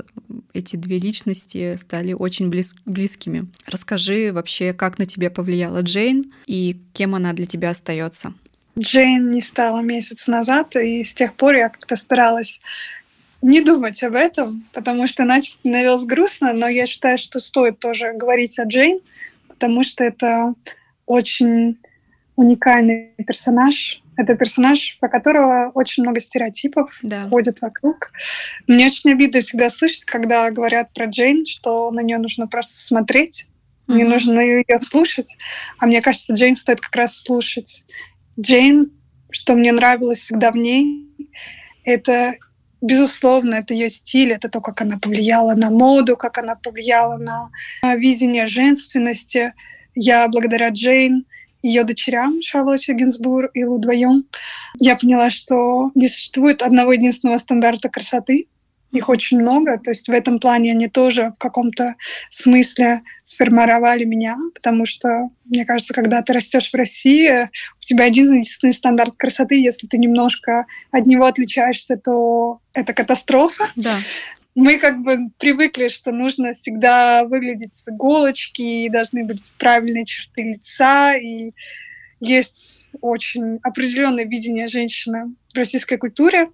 эти 0.52 0.76
две 0.76 0.98
личности 0.98 1.76
стали 1.76 2.12
очень 2.12 2.48
близ- 2.48 2.76
близкими. 2.84 3.46
Расскажи 3.66 4.32
вообще, 4.32 4.72
как 4.72 4.98
на 4.98 5.06
тебя 5.06 5.30
повлияла 5.30 5.82
Джейн 5.82 6.32
и 6.46 6.76
кем 6.92 7.14
она 7.14 7.32
для 7.32 7.46
тебя 7.46 7.70
остается. 7.70 8.32
Джейн 8.78 9.30
не 9.30 9.40
стала 9.40 9.80
месяц 9.80 10.26
назад, 10.26 10.76
и 10.76 11.02
с 11.02 11.12
тех 11.12 11.34
пор 11.34 11.54
я 11.54 11.68
как-то 11.68 11.96
старалась 11.96 12.60
не 13.42 13.60
думать 13.60 14.02
об 14.02 14.14
этом, 14.14 14.64
потому 14.72 15.06
что 15.06 15.22
иначе 15.22 15.52
становилось 15.52 16.04
грустно, 16.04 16.52
но 16.52 16.68
я 16.68 16.86
считаю, 16.86 17.18
что 17.18 17.40
стоит 17.40 17.78
тоже 17.78 18.12
говорить 18.12 18.58
о 18.58 18.64
Джейн, 18.64 19.00
потому 19.48 19.84
что 19.84 20.04
это 20.04 20.54
очень 21.06 21.78
уникальный 22.34 23.12
персонаж. 23.26 24.02
Это 24.16 24.34
персонаж, 24.34 24.98
по 25.00 25.08
которого 25.08 25.70
очень 25.74 26.02
много 26.02 26.20
стереотипов 26.20 26.90
да. 27.02 27.28
ходит 27.28 27.60
вокруг. 27.60 28.12
Мне 28.66 28.86
очень 28.86 29.12
обидно 29.12 29.40
всегда 29.40 29.70
слышать, 29.70 30.04
когда 30.04 30.50
говорят 30.50 30.92
про 30.94 31.06
Джейн, 31.06 31.44
что 31.46 31.90
на 31.90 32.00
нее 32.00 32.18
нужно 32.18 32.46
просто 32.46 32.74
смотреть, 32.74 33.46
mm-hmm. 33.88 33.94
не 33.94 34.04
нужно 34.04 34.40
ее 34.40 34.78
слушать. 34.78 35.36
А 35.78 35.86
мне 35.86 36.00
кажется, 36.00 36.32
Джейн 36.32 36.56
стоит 36.56 36.80
как 36.80 36.96
раз 36.96 37.16
слушать. 37.16 37.84
Джейн, 38.40 38.90
что 39.30 39.54
мне 39.54 39.72
нравилось 39.72 40.20
всегда 40.20 40.50
в 40.50 40.56
ней, 40.56 41.08
это 41.84 42.36
Безусловно, 42.82 43.54
это 43.54 43.72
ее 43.72 43.88
стиль, 43.88 44.32
это 44.32 44.48
то, 44.48 44.60
как 44.60 44.82
она 44.82 44.98
повлияла 44.98 45.54
на 45.54 45.70
моду, 45.70 46.16
как 46.16 46.36
она 46.36 46.56
повлияла 46.56 47.16
на 47.16 47.50
видение 47.96 48.46
женственности. 48.46 49.54
Я 49.94 50.28
благодаря 50.28 50.68
Джейн, 50.68 51.24
ее 51.62 51.84
дочерям 51.84 52.42
Шарлотте 52.42 52.94
Гинзбур 52.94 53.46
и 53.54 53.64
Лу 53.64 53.78
вдвоем, 53.78 54.24
я 54.78 54.96
поняла, 54.96 55.30
что 55.30 55.90
не 55.94 56.08
существует 56.08 56.62
одного 56.62 56.92
единственного 56.92 57.38
стандарта 57.38 57.88
красоты, 57.88 58.46
их 58.92 59.08
очень 59.08 59.40
много, 59.40 59.78
то 59.78 59.90
есть 59.90 60.08
в 60.08 60.12
этом 60.12 60.38
плане 60.38 60.72
они 60.72 60.88
тоже 60.88 61.32
в 61.34 61.38
каком-то 61.38 61.96
смысле 62.30 63.02
сформировали 63.24 64.04
меня, 64.04 64.36
потому 64.54 64.86
что, 64.86 65.30
мне 65.44 65.64
кажется, 65.64 65.92
когда 65.92 66.22
ты 66.22 66.32
растешь 66.32 66.70
в 66.70 66.74
России, 66.74 67.50
у 67.80 67.84
тебя 67.84 68.04
один 68.04 68.32
единственный 68.32 68.72
стандарт 68.72 69.14
красоты, 69.16 69.60
если 69.60 69.86
ты 69.86 69.98
немножко 69.98 70.66
от 70.92 71.06
него 71.06 71.26
отличаешься, 71.26 71.96
то 71.96 72.60
это 72.72 72.92
катастрофа. 72.94 73.70
Да. 73.74 73.96
Мы 74.56 74.78
как 74.78 75.02
бы 75.02 75.30
привыкли, 75.38 75.88
что 75.88 76.12
нужно 76.12 76.52
всегда 76.52 77.24
выглядеть 77.24 77.76
с 77.76 77.86
иголочки, 77.88 78.62
и 78.62 78.88
должны 78.88 79.22
быть 79.22 79.52
правильные 79.58 80.06
черты 80.06 80.42
лица, 80.44 81.14
и 81.14 81.52
есть 82.20 82.88
очень 83.02 83.58
определенное 83.62 84.24
видение 84.24 84.66
женщины 84.66 85.34
в 85.52 85.58
российской 85.58 85.98
культуре, 85.98 86.48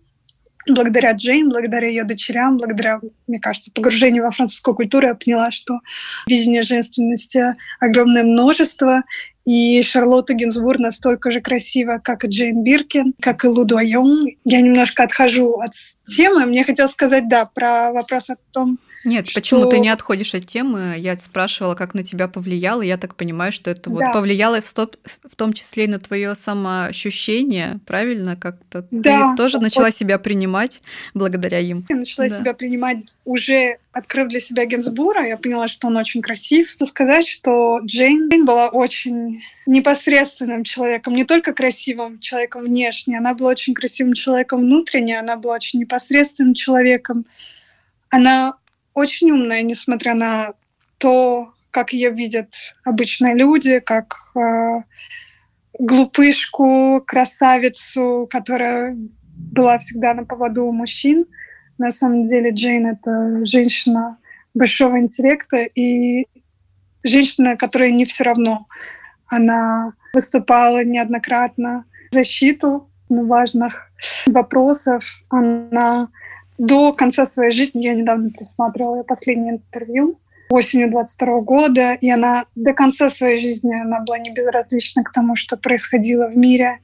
благодаря 0.67 1.13
Джейн, 1.13 1.49
благодаря 1.49 1.89
ее 1.89 2.05
дочерям, 2.05 2.59
благодаря, 2.59 3.01
мне 3.27 3.39
кажется, 3.39 3.71
погружению 3.73 4.25
во 4.25 4.33
французскую 4.33 4.75
культуру, 4.75 5.07
я 5.07 5.15
поняла, 5.15 5.51
что 5.51 5.79
видение 6.27 6.63
женственности 6.63 7.57
огромное 7.81 8.25
множество, 8.25 9.03
и 9.45 9.83
Шарлотта 9.83 10.35
Гинзбур 10.35 10.79
настолько 10.79 11.31
же 11.31 11.41
красива, 11.41 12.01
как 12.03 12.25
и 12.25 12.29
Джейн 12.29 12.63
Биркин, 12.63 13.15
как 13.21 13.45
и 13.45 13.49
Лу 13.49 13.65
Дуайон. 13.65 14.27
Я 14.45 14.61
немножко 14.61 15.03
отхожу 15.03 15.59
от 15.59 15.73
темы. 16.07 16.47
Мне 16.47 16.65
хотелось 16.65 16.93
сказать, 16.93 17.29
да, 17.29 17.47
про 17.47 17.93
вопрос 17.93 18.31
о 18.31 18.37
том, 18.53 18.79
нет, 19.05 19.29
что... 19.29 19.41
почему 19.41 19.67
ты 19.67 19.79
не 19.79 19.89
отходишь 19.89 20.35
от 20.35 20.47
темы? 20.47 20.95
Я 20.99 21.19
спрашивала, 21.19 21.75
как 21.75 21.95
на 21.95 22.05
тебя 22.05 22.29
повлияло. 22.29 22.83
Я 22.83 22.97
так 22.97 23.17
понимаю, 23.17 23.53
что 23.53 23.71
это 23.71 23.91
да. 23.91 23.91
вот 23.91 24.13
повлияло 24.13 24.61
в, 24.61 24.67
стоп, 24.67 24.97
в 25.25 25.35
том 25.35 25.53
числе 25.53 25.85
и 25.85 25.89
на 25.89 25.99
твое 25.99 26.35
самоощущение, 26.37 27.81
правильно? 27.87 28.37
Как-то 28.37 28.87
да. 28.91 29.33
ты 29.33 29.37
тоже 29.37 29.59
начала 29.59 29.87
вот. 29.87 29.95
себя 29.95 30.19
принимать 30.19 30.83
благодаря 31.15 31.59
им. 31.59 31.85
Я 31.89 31.97
начала 31.97 32.29
да. 32.29 32.39
себя 32.39 32.55
принимать 32.55 33.17
уже 33.25 33.79
открыв 33.93 34.29
для 34.29 34.41
себя 34.41 34.65
Генсбура. 34.67 35.27
Я 35.27 35.37
поняла, 35.37 35.69
что 35.69 35.89
он 35.89 35.97
очень 35.97 36.23
красив. 36.23 36.71
Хочу 36.73 36.87
сказать, 36.87 37.27
что 37.27 37.81
Джейн 37.85 38.45
была 38.45 38.69
очень 38.69 39.43
непосредственным 39.67 40.65
человеком, 40.65 41.15
не 41.15 41.25
только 41.25 41.53
красивым 41.53 42.19
человеком 42.19 42.65
внешне, 42.65 43.19
она 43.19 43.35
была 43.35 43.51
очень 43.51 43.75
красивым 43.75 44.15
человеком 44.15 44.61
внутренне, 44.61 45.19
она 45.19 45.37
была 45.37 45.55
очень 45.55 45.81
непосредственным 45.81 46.55
человеком. 46.55 47.27
Она 48.11 48.57
очень 48.95 49.31
умная, 49.31 49.63
несмотря 49.63 50.15
на 50.15 50.55
то, 50.99 51.53
как 51.71 51.93
ее 51.93 52.11
видят 52.11 52.55
обычные 52.85 53.35
люди, 53.35 53.81
как 53.81 54.17
э, 54.37 54.83
глупышку, 55.79 57.03
красавицу, 57.07 58.29
которая 58.31 58.97
была 59.53 59.79
всегда 59.79 60.15
на 60.15 60.25
поводу 60.25 60.65
у 60.65 60.73
мужчин. 60.73 61.27
На 61.79 61.91
самом 61.91 62.27
деле 62.27 62.51
Джейн— 62.51 62.87
это 62.89 63.45
женщина 63.47 64.19
большого 64.55 64.99
интеллекта 64.99 65.65
и 65.65 66.27
женщина, 67.03 67.57
которая 67.57 67.91
не 67.91 68.05
все 68.05 68.25
равно. 68.25 68.67
Она 69.27 69.95
выступала 70.15 70.85
неоднократно 70.85 71.85
в 72.11 72.15
защиту 72.15 72.91
важных 73.09 73.91
вопросов. 74.27 75.05
Она 75.31 76.09
до 76.63 76.93
конца 76.93 77.27
своей 77.27 77.51
жизни, 77.51 77.83
я 77.83 77.95
недавно 77.95 78.31
присматривала 78.31 79.03
последнее 79.03 79.55
интервью, 79.55 80.21
осенью 80.49 80.91
22 80.93 81.41
года, 81.41 81.95
и 81.95 82.09
она 82.09 82.45
до 82.55 82.73
конца 82.73 83.11
своей 83.11 83.37
жизни 83.37 83.75
она 83.75 84.05
была 84.05 84.19
не 84.19 84.31
безразлична 84.31 85.03
к 85.03 85.11
тому, 85.11 85.35
что 85.35 85.57
происходило 85.57 86.29
в 86.29 86.37
мире. 86.37 86.79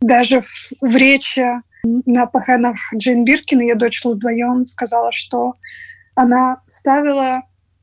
Даже 0.00 0.40
в, 0.40 0.70
в 0.80 0.96
речи 0.96 1.46
на 1.84 2.24
похоронах 2.24 2.78
Джейн 2.96 3.26
Биркин, 3.26 3.60
ее 3.60 3.74
дочь 3.74 4.02
вдвоем 4.02 4.64
сказала, 4.64 5.12
что 5.12 5.56
она 6.14 6.62
ставила 6.66 7.42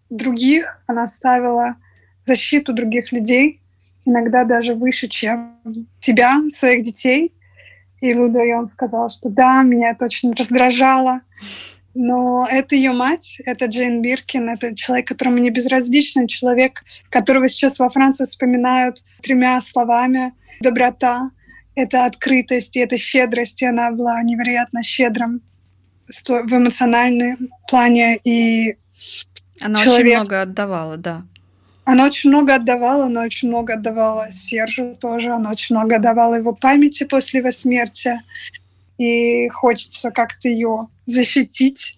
других, 0.09 0.81
она 0.87 1.05
ставила 1.05 1.75
защиту 2.21 2.73
других 2.73 3.11
людей, 3.11 3.61
иногда 4.03 4.45
даже 4.45 4.73
выше, 4.73 5.07
чем 5.07 5.59
себя, 5.99 6.41
своих 6.49 6.81
детей. 6.81 7.35
И 8.01 8.13
Лудойон 8.13 8.67
сказал, 8.67 9.09
что 9.09 9.29
да, 9.29 9.63
меня 9.63 9.91
это 9.91 10.05
очень 10.05 10.31
раздражало, 10.33 11.21
но 11.93 12.47
это 12.49 12.75
ее 12.75 12.91
мать, 12.91 13.41
это 13.45 13.65
Джейн 13.65 14.01
Биркин, 14.01 14.49
это 14.49 14.75
человек, 14.75 15.07
которому 15.07 15.37
не 15.37 15.49
безразличный, 15.49 16.27
человек, 16.27 16.83
которого 17.09 17.49
сейчас 17.49 17.79
во 17.79 17.89
Франции 17.89 18.25
вспоминают 18.25 19.03
тремя 19.21 19.59
словами 19.61 20.33
«доброта», 20.61 21.31
это 21.75 22.05
открытость 22.05 22.75
и 22.75 22.79
это 22.79 22.97
щедрость, 22.97 23.61
и 23.61 23.65
она 23.65 23.91
была 23.91 24.21
невероятно 24.21 24.83
щедрым 24.83 25.41
в 26.07 26.31
эмоциональном 26.31 27.49
плане 27.69 28.17
и 28.23 28.77
она 29.61 29.83
человек... 29.83 30.05
очень 30.05 30.15
много 30.17 30.41
отдавала, 30.41 30.97
да. 30.97 31.23
Она 31.91 32.05
очень 32.05 32.29
много 32.29 32.53
отдавала, 32.53 33.07
она 33.07 33.23
очень 33.23 33.47
много 33.47 33.73
отдавала 33.73 34.31
Сержу 34.31 34.95
тоже, 35.01 35.31
она 35.31 35.49
очень 35.49 35.75
много 35.75 35.95
отдавала 35.95 36.35
его 36.35 36.53
памяти 36.53 37.03
после 37.03 37.39
его 37.39 37.49
смерти. 37.49 38.21
И 38.99 39.49
хочется 39.49 40.11
как-то 40.11 40.49
ее 40.49 40.87
защитить 41.05 41.97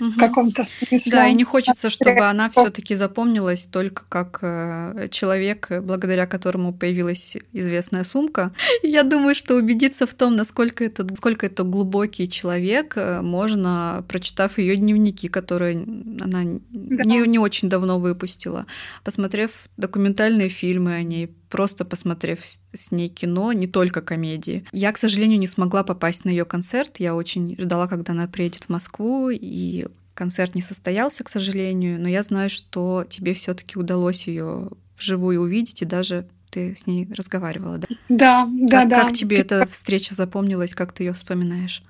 угу. 0.00 0.10
в 0.10 0.16
каком-то 0.16 0.64
смысле. 0.64 1.12
Да, 1.12 1.28
и 1.28 1.34
не 1.34 1.44
хочется, 1.44 1.90
чтобы 1.90 2.20
она 2.20 2.48
все-таки 2.50 2.94
запомнилась 2.94 3.66
только 3.66 4.04
как 4.08 4.38
э, 4.42 5.08
человек, 5.10 5.68
благодаря 5.82 6.26
которому 6.26 6.72
появилась 6.72 7.36
известная 7.52 8.04
сумка. 8.04 8.52
Я 8.82 9.02
думаю, 9.02 9.34
что 9.34 9.54
убедиться 9.54 10.06
в 10.06 10.14
том, 10.14 10.36
насколько 10.36 10.84
это, 10.84 11.04
насколько 11.04 11.46
это 11.46 11.62
глубокий 11.64 12.28
человек, 12.28 12.94
э, 12.96 13.20
можно, 13.20 14.04
прочитав 14.08 14.58
ее 14.58 14.76
дневники, 14.76 15.28
которые 15.28 15.76
она 16.20 16.42
да. 16.70 17.04
не, 17.04 17.26
не 17.26 17.38
очень 17.38 17.68
давно 17.68 17.98
выпустила, 17.98 18.66
посмотрев 19.04 19.50
документальные 19.76 20.48
фильмы 20.48 20.94
о 20.94 21.02
ней, 21.02 21.30
просто 21.50 21.84
посмотрев 21.84 22.38
с 22.72 22.92
ней 22.92 23.08
кино, 23.08 23.52
не 23.52 23.66
только 23.66 24.00
комедии. 24.00 24.64
Я, 24.72 24.92
к 24.92 24.98
сожалению, 24.98 25.38
не 25.38 25.48
смогла 25.48 25.82
попасть 25.82 26.24
на 26.24 26.30
ее 26.30 26.44
концерт. 26.44 26.96
Я 26.98 27.14
очень 27.14 27.56
ждала, 27.58 27.88
когда 27.88 28.12
она 28.12 28.28
приедет 28.28 28.64
в 28.64 28.68
Москву, 28.68 29.30
и 29.30 29.86
концерт 30.20 30.54
не 30.54 30.60
состоялся, 30.60 31.24
к 31.24 31.30
сожалению, 31.30 31.98
но 31.98 32.06
я 32.06 32.22
знаю, 32.22 32.50
что 32.50 33.06
тебе 33.08 33.32
все-таки 33.32 33.78
удалось 33.78 34.26
ее 34.26 34.68
вживую 34.98 35.40
увидеть, 35.40 35.80
и 35.80 35.86
даже 35.86 36.28
ты 36.50 36.76
с 36.76 36.86
ней 36.86 37.08
разговаривала, 37.16 37.78
да? 37.78 37.86
Да, 38.10 38.46
да, 38.52 38.80
как, 38.80 38.88
да. 38.90 39.02
Как 39.04 39.12
тебе 39.14 39.38
эта 39.38 39.66
встреча 39.66 40.12
запомнилась, 40.14 40.74
как 40.74 40.92
ты 40.92 41.04
ее 41.04 41.14
вспоминаешь? 41.14 41.82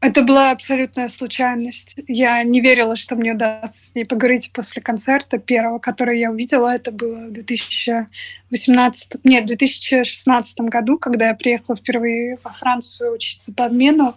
Это 0.00 0.22
была 0.22 0.50
абсолютная 0.52 1.10
случайность. 1.10 1.96
Я 2.06 2.42
не 2.42 2.62
верила, 2.62 2.96
что 2.96 3.16
мне 3.16 3.34
удастся 3.34 3.88
с 3.88 3.94
ней 3.94 4.06
поговорить 4.06 4.50
после 4.54 4.80
концерта 4.80 5.36
первого, 5.36 5.78
который 5.78 6.18
я 6.18 6.30
увидела. 6.30 6.74
Это 6.74 6.90
было 6.90 7.26
в 7.26 7.32
2018, 7.32 9.24
нет, 9.24 9.44
в 9.44 9.48
2016 9.48 10.60
году, 10.60 10.96
когда 10.96 11.28
я 11.28 11.34
приехала 11.34 11.76
впервые 11.76 12.38
во 12.42 12.50
Францию 12.50 13.12
учиться 13.12 13.52
по 13.52 13.66
обмену. 13.66 14.16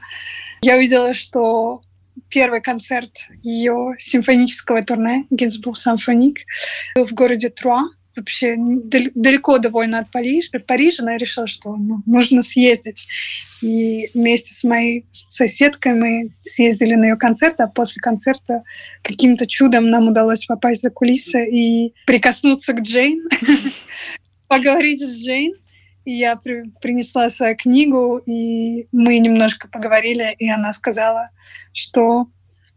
Я 0.61 0.77
увидела, 0.77 1.13
что 1.13 1.81
первый 2.29 2.61
концерт 2.61 3.11
ее 3.43 3.95
симфонического 3.97 4.83
турне 4.83 5.25
«Гинзбург 5.29 5.77
Симфоник» 5.77 6.39
был 6.95 7.05
в 7.05 7.13
городе 7.13 7.49
Труа, 7.49 7.83
вообще 8.15 8.55
далеко 8.57 9.57
довольно 9.57 9.99
от 9.99 10.11
Парижа, 10.11 10.59
Парижа 10.67 11.03
но 11.03 11.15
решила, 11.15 11.47
что 11.47 11.75
ну, 11.75 12.01
нужно 12.05 12.41
съездить. 12.41 13.07
И 13.61 14.09
вместе 14.13 14.53
с 14.53 14.63
моей 14.63 15.05
соседкой 15.29 15.93
мы 15.93 16.31
съездили 16.41 16.95
на 16.95 17.05
ее 17.05 17.15
концерт, 17.15 17.59
а 17.61 17.67
после 17.67 18.01
концерта 18.01 18.63
каким-то 19.03 19.45
чудом 19.47 19.89
нам 19.89 20.07
удалось 20.07 20.45
попасть 20.45 20.81
за 20.81 20.89
кулисы 20.89 21.47
и 21.47 21.93
прикоснуться 22.05 22.73
к 22.73 22.81
Джейн, 22.81 23.23
поговорить 24.47 25.01
с 25.01 25.23
Джейн. 25.23 25.53
И 26.05 26.11
я 26.11 26.35
при, 26.35 26.69
принесла 26.81 27.29
свою 27.29 27.55
книгу, 27.55 28.17
и 28.25 28.87
мы 28.91 29.19
немножко 29.19 29.67
поговорили, 29.67 30.35
и 30.39 30.49
она 30.49 30.73
сказала, 30.73 31.29
что 31.73 32.27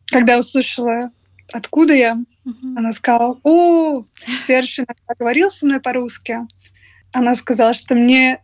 когда 0.06 0.38
услышала, 0.38 1.10
откуда 1.52 1.94
я, 1.94 2.16
uh-huh. 2.44 2.74
она 2.76 2.92
сказала, 2.92 3.38
о, 3.42 4.04
Серж 4.46 4.80
иногда 4.80 5.14
говорил 5.18 5.50
со 5.50 5.64
мной 5.66 5.80
по-русски. 5.80 6.38
Она 7.12 7.34
сказала, 7.34 7.72
что 7.74 7.94
мне 7.94 8.42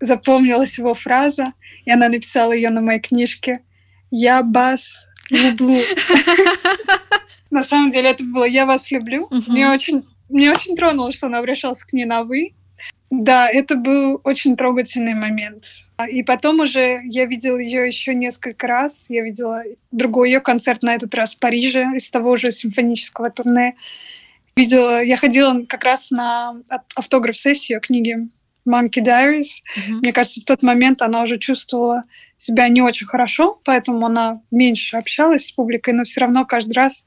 запомнилась 0.00 0.78
его 0.78 0.94
фраза, 0.94 1.52
и 1.84 1.90
она 1.90 2.08
написала 2.08 2.52
ее 2.52 2.70
на 2.70 2.80
моей 2.80 3.00
книжке 3.00 3.60
«Я 4.10 4.42
вас 4.42 5.08
люблю». 5.30 5.82
На 7.50 7.62
самом 7.62 7.90
деле 7.92 8.10
это 8.10 8.24
было 8.24 8.44
«Я 8.44 8.66
вас 8.66 8.90
люблю». 8.90 9.28
Мне 9.46 9.70
очень 9.70 10.04
мне 10.28 10.50
очень 10.50 10.76
тронуло, 10.76 11.12
что 11.12 11.26
она 11.26 11.38
обращалась 11.38 11.84
к 11.84 11.92
ней 11.92 12.04
на 12.04 12.24
«вы». 12.24 12.54
Да, 13.10 13.48
это 13.48 13.76
был 13.76 14.20
очень 14.24 14.56
трогательный 14.56 15.14
момент. 15.14 15.64
И 16.10 16.22
потом 16.22 16.60
уже 16.60 17.00
я 17.04 17.24
видела 17.26 17.56
ее 17.56 17.86
еще 17.86 18.14
несколько 18.14 18.66
раз. 18.66 19.06
Я 19.08 19.22
видела 19.22 19.62
другой 19.92 20.30
ее 20.30 20.40
концерт 20.40 20.82
на 20.82 20.94
этот 20.94 21.14
раз 21.14 21.34
в 21.34 21.38
Париже 21.38 21.84
из 21.94 22.10
того 22.10 22.36
же 22.36 22.50
симфонического 22.50 23.30
турне. 23.30 23.76
Видела, 24.56 25.02
я 25.02 25.16
ходила 25.16 25.64
как 25.68 25.84
раз 25.84 26.10
на 26.10 26.56
автограф-сессию 26.96 27.80
книги 27.80 28.16
Monkey 28.68 29.04
Diaries. 29.04 29.62
Mm-hmm. 29.76 29.92
Мне 30.02 30.12
кажется, 30.12 30.40
в 30.40 30.44
тот 30.44 30.62
момент 30.62 31.00
она 31.00 31.22
уже 31.22 31.38
чувствовала 31.38 32.02
себя 32.36 32.68
не 32.68 32.82
очень 32.82 33.06
хорошо, 33.06 33.60
поэтому 33.64 34.04
она 34.06 34.40
меньше 34.50 34.96
общалась 34.96 35.46
с 35.46 35.52
публикой, 35.52 35.94
но 35.94 36.04
все 36.04 36.22
равно 36.22 36.44
каждый 36.44 36.72
раз 36.72 37.04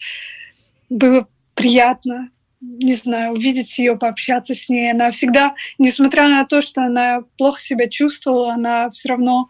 было 0.89 1.27
приятно 1.55 2.29
не 2.61 2.95
знаю, 2.95 3.33
увидеть 3.33 3.77
ее, 3.79 3.95
пообщаться 3.97 4.53
с 4.53 4.69
ней. 4.69 4.91
Она 4.91 5.11
всегда, 5.11 5.55
несмотря 5.77 6.27
на 6.27 6.45
то, 6.45 6.61
что 6.61 6.81
она 6.81 7.23
плохо 7.37 7.61
себя 7.61 7.87
чувствовала, 7.87 8.53
она 8.53 8.89
все 8.89 9.09
равно 9.09 9.47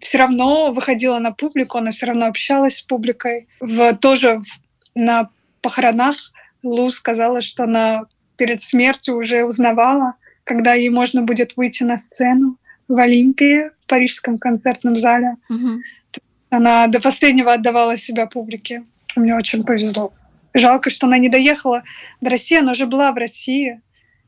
все 0.00 0.18
равно 0.18 0.72
выходила 0.72 1.18
на 1.18 1.32
публику, 1.32 1.78
она 1.78 1.90
все 1.90 2.06
равно 2.06 2.26
общалась 2.26 2.76
с 2.76 2.82
публикой. 2.82 3.48
В, 3.60 3.94
тоже 3.96 4.40
в, 4.40 4.46
на 4.94 5.30
похоронах 5.62 6.16
Лу 6.62 6.90
сказала, 6.90 7.40
что 7.40 7.64
она 7.64 8.04
перед 8.36 8.62
смертью 8.62 9.16
уже 9.16 9.44
узнавала, 9.44 10.14
когда 10.44 10.74
ей 10.74 10.90
можно 10.90 11.22
будет 11.22 11.56
выйти 11.56 11.82
на 11.82 11.96
сцену 11.96 12.58
в 12.86 12.98
Олимпии, 12.98 13.70
в 13.70 13.86
парижском 13.86 14.36
концертном 14.38 14.96
зале. 14.96 15.36
Угу. 15.48 15.80
Она 16.50 16.86
до 16.86 17.00
последнего 17.00 17.52
отдавала 17.52 17.96
себя 17.96 18.26
публике. 18.26 18.84
Мне 19.16 19.34
очень 19.34 19.62
повезло. 19.64 20.12
Жалко, 20.58 20.90
что 20.90 21.06
она 21.06 21.18
не 21.18 21.28
доехала 21.28 21.82
до 22.20 22.30
России, 22.30 22.58
она 22.58 22.72
уже 22.72 22.86
была 22.86 23.12
в 23.12 23.16
России. 23.16 23.80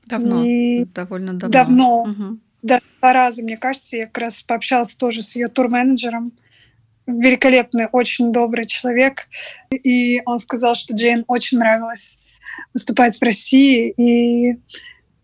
Давно, 0.07 0.45
и 0.45 0.85
довольно 0.85 1.35
давно. 1.35 1.49
Давно, 1.53 2.03
угу. 2.03 2.38
да, 2.62 2.81
два 3.01 3.12
раза, 3.12 3.43
мне 3.43 3.57
кажется, 3.57 3.97
я 3.97 4.07
как 4.07 4.19
раз 4.19 4.43
пообщалась 4.43 4.95
тоже 4.95 5.23
с 5.23 5.37
ее 5.37 5.49
турменеджером. 5.49 6.33
Великолепный, 7.07 7.87
очень 7.90 8.33
добрый 8.33 8.66
человек. 8.66 9.29
И 9.71 10.23
он 10.27 10.38
сказал, 10.38 10.75
что 10.75 10.95
Джейн 10.95 11.25
очень 11.27 11.59
нравилось 11.59 12.21
выступать 12.73 13.19
в 13.19 13.23
России, 13.23 13.90
и 13.90 14.61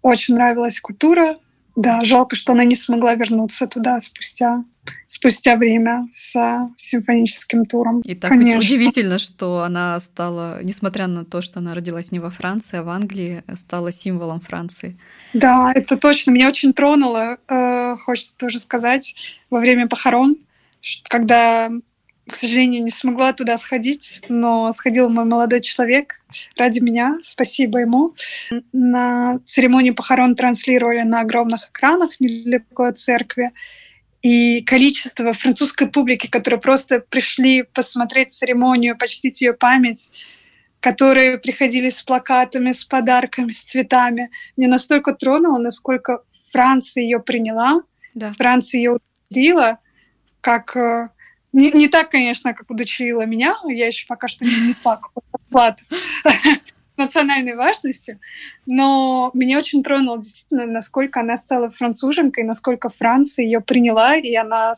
очень 0.03 0.35
нравилась 0.35 0.81
культура. 0.81 1.37
Да, 1.77 2.05
жалко, 2.05 2.37
что 2.37 2.53
она 2.53 2.65
не 2.65 2.75
смогла 2.75 3.15
вернуться 3.15 3.67
туда 3.67 4.01
спустя 4.01 4.65
спустя 5.07 5.57
время 5.57 6.07
с 6.11 6.35
симфоническим 6.77 7.65
туром. 7.65 8.01
И 8.03 8.15
так 8.15 8.31
Конечно. 8.31 8.59
удивительно, 8.59 9.19
что 9.19 9.63
она 9.63 9.99
стала, 10.01 10.61
несмотря 10.63 11.07
на 11.07 11.25
то, 11.25 11.43
что 11.43 11.61
она 11.61 11.75
родилась 11.75 12.13
не 12.13 12.19
во 12.19 12.31
Франции, 12.31 12.79
а 12.79 12.83
в 12.83 12.89
Англии, 12.89 13.43
стала 13.55 13.93
символом 13.93 14.41
Франции. 14.41 14.99
Да, 15.33 15.73
это 15.75 15.97
точно. 15.97 16.31
Меня 16.31 16.49
очень 16.49 16.73
тронуло, 16.73 17.39
э, 17.49 17.97
хочется 18.05 18.35
тоже 18.37 18.59
сказать, 18.59 19.15
во 19.51 19.61
время 19.61 19.89
похорон, 19.89 20.37
когда, 21.09 21.71
к 22.29 22.37
сожалению, 22.37 22.83
не 22.83 22.91
смогла 22.91 23.33
туда 23.33 23.59
сходить, 23.59 24.23
но 24.29 24.73
сходил 24.73 25.09
мой 25.09 25.25
молодой 25.25 25.61
человек 25.61 26.21
ради 26.57 26.81
меня, 26.81 27.19
спасибо 27.23 27.79
ему. 27.79 28.15
На 28.73 29.41
церемонии 29.45 29.91
похорон 29.91 30.37
транслировали 30.37 31.03
на 31.03 31.21
огромных 31.21 31.71
экранах 31.71 32.21
недалеко 32.21 32.85
от 32.85 32.99
церкви 32.99 33.53
и 34.27 34.61
количество 34.63 35.33
французской 35.33 35.87
публики, 35.87 36.27
которые 36.27 36.61
просто 36.61 36.99
пришли 36.99 37.63
посмотреть 37.63 38.33
церемонию, 38.33 38.99
почтить 38.99 39.41
ее 39.41 39.53
память, 39.53 40.11
которые 40.81 41.39
приходили 41.39 41.91
с 41.91 42.03
плакатами, 42.03 42.73
с 42.73 42.85
подарками, 42.85 43.53
с 43.53 43.61
цветами. 43.61 44.33
Мне 44.57 44.67
настолько 44.67 45.15
тронуло, 45.15 45.59
насколько 45.59 46.25
Франция 46.51 47.05
ее 47.05 47.21
приняла, 47.21 47.83
да. 48.15 48.33
Франция 48.37 48.79
ее 48.79 48.99
удочерила, 49.29 49.79
как 50.41 50.77
э, 50.77 51.11
не, 51.53 51.71
не 51.71 51.87
так, 51.87 52.11
конечно, 52.11 52.53
как 52.53 52.69
удочерила 52.69 53.25
меня, 53.27 53.55
я 53.69 53.87
еще 53.87 54.07
пока 54.09 54.27
что 54.27 54.45
не 54.45 54.69
несла 54.69 54.97
какой-то 54.97 55.39
национальной 56.97 57.55
важности, 57.55 58.19
но 58.65 59.31
меня 59.35 59.59
очень 59.59 59.83
тронуло 59.83 60.19
действительно, 60.19 60.67
насколько 60.67 61.21
она 61.21 61.37
стала 61.37 61.71
француженкой, 61.71 62.45
насколько 62.45 62.89
Франция 62.89 63.45
ее 63.45 63.61
приняла, 63.61 64.17
и 64.17 64.35
она 64.35 64.75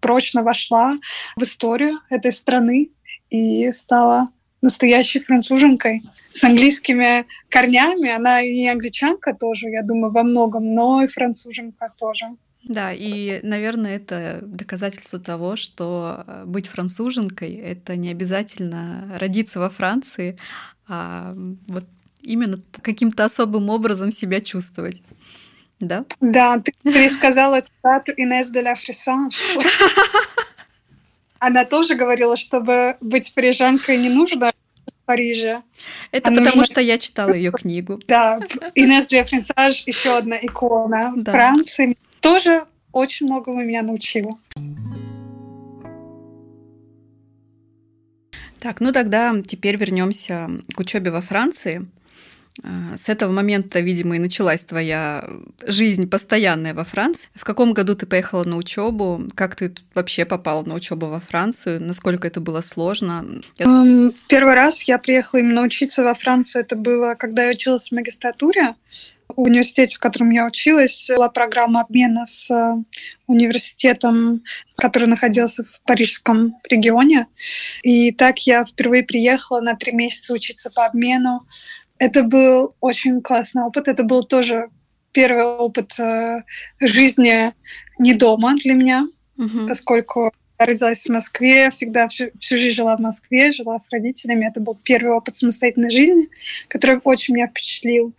прочно 0.00 0.42
вошла 0.42 0.98
в 1.36 1.42
историю 1.42 2.00
этой 2.10 2.32
страны 2.32 2.90
и 3.30 3.70
стала 3.72 4.28
настоящей 4.60 5.20
француженкой 5.20 6.02
с 6.30 6.42
английскими 6.44 7.26
корнями. 7.48 8.10
Она 8.10 8.42
и 8.42 8.66
англичанка 8.66 9.34
тоже, 9.34 9.68
я 9.68 9.82
думаю, 9.82 10.12
во 10.12 10.22
многом, 10.22 10.68
но 10.68 11.02
и 11.02 11.06
француженка 11.06 11.92
тоже. 11.98 12.26
Да, 12.64 12.92
и, 12.92 13.40
наверное, 13.42 13.96
это 13.96 14.38
доказательство 14.42 15.18
того, 15.18 15.56
что 15.56 16.22
э, 16.24 16.44
быть 16.46 16.68
француженкой— 16.68 17.54
это 17.56 17.96
не 17.96 18.10
обязательно 18.10 19.16
родиться 19.18 19.58
во 19.58 19.68
Франции, 19.68 20.38
а 20.88 21.34
вот 21.68 21.84
именно 22.20 22.60
каким-то 22.82 23.24
особым 23.24 23.68
образом 23.68 24.10
себя 24.10 24.40
чувствовать. 24.40 25.02
Да? 25.80 26.04
Да, 26.20 26.58
ты 26.60 26.72
пересказала 26.84 27.60
цитату 27.60 28.12
Инес 28.16 28.50
де 28.50 28.62
ла 28.62 28.74
Фрисанж. 28.74 29.36
она 31.40 31.64
тоже 31.64 31.96
говорила, 31.96 32.36
чтобы 32.36 32.96
быть 33.00 33.34
парижанкой 33.34 33.96
не 33.96 34.08
нужно 34.08 34.52
в 34.86 35.06
Париже. 35.06 35.62
Это 36.12 36.28
а 36.28 36.32
потому, 36.32 36.58
нужно... 36.58 36.64
что 36.64 36.80
я 36.80 36.98
читала 36.98 37.34
ее 37.34 37.50
книгу. 37.50 37.98
Да, 38.06 38.38
Инесс 38.76 39.06
де 39.06 39.24
Френсаж 39.24 39.82
еще 39.86 40.16
одна 40.16 40.36
икона 40.40 41.12
да. 41.16 41.32
Франции. 41.32 41.96
Тоже 42.20 42.64
очень 42.92 43.26
многому 43.26 43.64
меня 43.64 43.82
научила. 43.82 44.38
Так, 48.62 48.80
ну 48.80 48.92
тогда 48.92 49.34
теперь 49.44 49.76
вернемся 49.76 50.48
к 50.72 50.78
учебе 50.78 51.10
во 51.10 51.20
Франции. 51.20 51.84
А, 52.62 52.96
с 52.96 53.08
этого 53.08 53.32
момента, 53.32 53.80
видимо, 53.80 54.14
и 54.14 54.20
началась 54.20 54.64
твоя 54.64 55.28
жизнь 55.66 56.08
постоянная 56.08 56.72
во 56.72 56.84
Франции. 56.84 57.28
В 57.34 57.44
каком 57.44 57.72
году 57.72 57.96
ты 57.96 58.06
поехала 58.06 58.44
на 58.44 58.56
учебу? 58.56 59.26
Как 59.34 59.56
ты 59.56 59.74
вообще 59.94 60.24
попала 60.24 60.62
на 60.62 60.74
учебу 60.74 61.06
во 61.06 61.18
Францию? 61.18 61.82
Насколько 61.82 62.28
это 62.28 62.40
было 62.40 62.60
сложно? 62.60 63.24
Um, 63.58 64.14
в 64.14 64.26
первый 64.28 64.54
раз 64.54 64.82
я 64.82 64.98
приехала 64.98 65.40
именно 65.40 65.62
учиться 65.62 66.04
во 66.04 66.14
Францию. 66.14 66.62
Это 66.62 66.76
было, 66.76 67.16
когда 67.16 67.42
я 67.42 67.50
училась 67.50 67.88
в 67.88 67.92
магистратуре. 67.92 68.76
В 69.36 69.42
университете, 69.42 69.96
в 69.96 69.98
котором 69.98 70.30
я 70.30 70.46
училась, 70.46 71.08
была 71.08 71.28
программа 71.28 71.80
обмена 71.82 72.26
с 72.26 72.50
э, 72.50 72.74
университетом, 73.26 74.42
который 74.76 75.08
находился 75.08 75.64
в 75.64 75.80
парижском 75.86 76.56
регионе. 76.68 77.26
И 77.82 78.12
так 78.12 78.40
я 78.40 78.64
впервые 78.64 79.02
приехала 79.02 79.60
на 79.60 79.74
три 79.74 79.92
месяца 79.92 80.32
учиться 80.32 80.70
по 80.70 80.86
обмену 80.86 81.46
это 82.02 82.24
был 82.24 82.74
очень 82.80 83.22
классный 83.22 83.62
опыт. 83.62 83.86
Это 83.86 84.02
был 84.02 84.24
тоже 84.24 84.68
первый 85.12 85.44
опыт 85.44 85.92
э, 86.00 86.42
жизни 86.80 87.52
не 87.98 88.14
дома 88.14 88.56
для 88.56 88.74
меня, 88.74 89.06
угу. 89.38 89.68
поскольку 89.68 90.32
родилась 90.66 91.04
в 91.04 91.08
Москве, 91.08 91.70
всегда 91.70 92.08
всю, 92.08 92.30
всю 92.38 92.58
жизнь 92.58 92.76
жила 92.76 92.96
в 92.96 93.00
Москве, 93.00 93.52
жила 93.52 93.78
с 93.78 93.88
родителями. 93.90 94.46
Это 94.46 94.60
был 94.60 94.78
первый 94.82 95.12
опыт 95.12 95.36
самостоятельной 95.36 95.90
жизни, 95.90 96.28
который 96.68 97.00
очень 97.04 97.34
меня 97.34 97.48
впечатлил. 97.48 98.12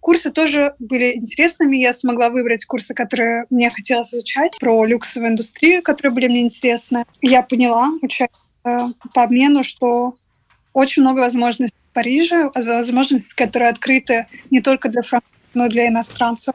Курсы 0.00 0.30
тоже 0.30 0.74
были 0.78 1.16
интересными. 1.16 1.76
Я 1.76 1.92
смогла 1.92 2.30
выбрать 2.30 2.64
курсы, 2.64 2.94
которые 2.94 3.46
мне 3.50 3.70
хотелось 3.70 4.12
изучать, 4.12 4.56
про 4.60 4.84
люксовую 4.84 5.32
индустрию, 5.32 5.82
которые 5.82 6.12
были 6.12 6.28
мне 6.28 6.42
интересны. 6.42 7.04
Я 7.20 7.42
поняла, 7.42 7.90
учась 8.02 8.28
э, 8.64 8.86
по 9.14 9.22
обмену, 9.22 9.64
что 9.64 10.14
очень 10.72 11.02
много 11.02 11.20
возможностей 11.20 11.78
Париже, 11.92 12.50
возможности, 12.54 13.34
которые 13.34 13.70
открыты 13.70 14.28
не 14.50 14.60
только 14.60 14.88
для 14.88 15.02
французов, 15.02 15.32
но 15.54 15.66
и 15.66 15.68
для 15.68 15.88
иностранцев. 15.88 16.54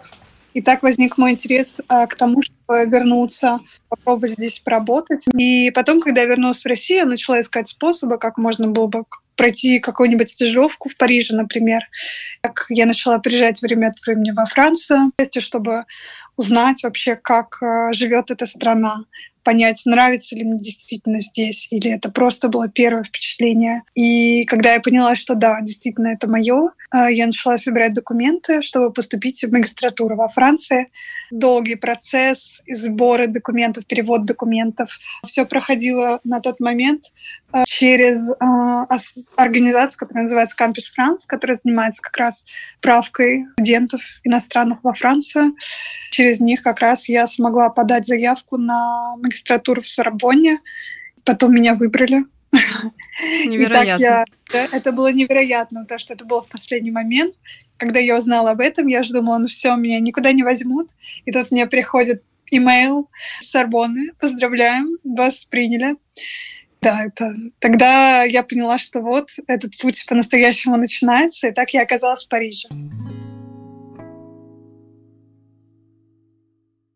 И 0.53 0.61
так 0.61 0.83
возник 0.83 1.17
мой 1.17 1.31
интерес 1.31 1.81
а, 1.87 2.07
к 2.07 2.15
тому, 2.15 2.41
чтобы 2.41 2.85
вернуться, 2.85 3.59
попробовать 3.89 4.31
здесь 4.31 4.59
поработать. 4.59 5.25
И 5.37 5.71
потом, 5.71 5.99
когда 5.99 6.21
я 6.21 6.27
вернулась 6.27 6.63
в 6.63 6.67
Россию, 6.67 6.99
я 6.99 7.05
начала 7.05 7.39
искать 7.39 7.69
способы, 7.69 8.17
как 8.17 8.37
можно 8.37 8.67
было 8.67 8.87
бы 8.87 9.03
пройти 9.35 9.79
какую-нибудь 9.79 10.29
стажировку 10.29 10.89
в 10.89 10.97
Париже, 10.97 11.35
например. 11.35 11.81
Так 12.41 12.65
я 12.69 12.85
начала 12.85 13.17
приезжать 13.19 13.61
время 13.61 13.87
от 13.87 13.99
времени 14.05 14.31
во 14.31 14.45
Францию, 14.45 15.11
чтобы 15.39 15.85
узнать 16.35 16.83
вообще, 16.83 17.15
как 17.15 17.61
э, 17.61 17.93
живет 17.93 18.31
эта 18.31 18.45
страна, 18.45 19.05
понять, 19.43 19.81
нравится 19.85 20.35
ли 20.35 20.43
мне 20.43 20.59
действительно 20.59 21.19
здесь, 21.19 21.67
или 21.69 21.91
это 21.91 22.11
просто 22.11 22.49
было 22.49 22.67
первое 22.67 23.03
впечатление. 23.03 23.83
И 23.95 24.45
когда 24.45 24.73
я 24.73 24.79
поняла, 24.79 25.15
что 25.15 25.35
да, 25.35 25.59
действительно 25.61 26.07
это 26.07 26.29
мое, 26.29 26.71
э, 26.93 27.07
я 27.11 27.27
начала 27.27 27.57
собирать 27.57 27.93
документы, 27.93 28.61
чтобы 28.61 28.91
поступить 28.91 29.43
в 29.43 29.51
магистратуру 29.51 30.15
во 30.15 30.29
Франции. 30.29 30.87
Долгий 31.33 31.73
процесс 31.73 32.61
сбора 32.69 33.25
документов, 33.25 33.87
перевод 33.87 34.23
документов. 34.25 34.99
Все 35.25 35.45
проходило 35.45 36.19
на 36.23 36.39
тот 36.41 36.59
момент 36.59 37.05
э, 37.51 37.63
через 37.65 38.29
э, 38.29 38.35
организацию, 39.35 39.97
которая 39.97 40.25
называется 40.25 40.55
Campus 40.55 40.91
France, 40.95 41.21
которая 41.25 41.57
занимается 41.57 42.03
как 42.03 42.17
раз 42.17 42.45
правкой 42.81 43.47
студентов 43.53 44.01
иностранных 44.23 44.83
во 44.83 44.93
Францию. 44.93 45.55
Через 46.11 46.39
них 46.39 46.61
как 46.61 46.81
раз 46.81 47.09
я 47.09 47.25
смогла 47.25 47.69
подать 47.69 48.05
заявку 48.05 48.57
на 48.57 49.15
магистратуру 49.17 49.81
в 49.81 49.87
Сорбонне. 49.87 50.59
Потом 51.23 51.55
меня 51.55 51.73
выбрали. 51.73 52.25
Невероятно. 53.45 54.01
Я, 54.01 54.25
да, 54.51 54.67
это 54.71 54.91
было 54.91 55.11
невероятно, 55.11 55.81
потому 55.81 55.99
что 55.99 56.13
это 56.13 56.25
было 56.25 56.43
в 56.43 56.47
последний 56.47 56.91
момент. 56.91 57.35
Когда 57.77 57.99
я 57.99 58.17
узнала 58.17 58.51
об 58.51 58.59
этом, 58.59 58.87
я 58.87 59.03
же 59.03 59.13
думала, 59.13 59.39
ну 59.39 59.47
все, 59.47 59.75
меня 59.75 59.99
никуда 59.99 60.31
не 60.31 60.43
возьмут. 60.43 60.89
И 61.25 61.31
тут 61.31 61.51
мне 61.51 61.65
приходит 61.65 62.23
имейл 62.51 63.09
с 63.41 63.49
Сорбонны. 63.49 64.11
Поздравляем, 64.19 64.97
вас 65.03 65.45
приняли. 65.45 65.95
Да, 66.81 67.05
это... 67.05 67.33
тогда 67.59 68.23
я 68.23 68.43
поняла, 68.43 68.77
что 68.77 68.99
вот 68.99 69.29
этот 69.47 69.77
путь 69.77 70.05
по-настоящему 70.07 70.75
начинается, 70.75 71.47
и 71.47 71.51
так 71.51 71.71
я 71.71 71.81
оказалась 71.81 72.25
в 72.25 72.29
Париже. 72.29 72.67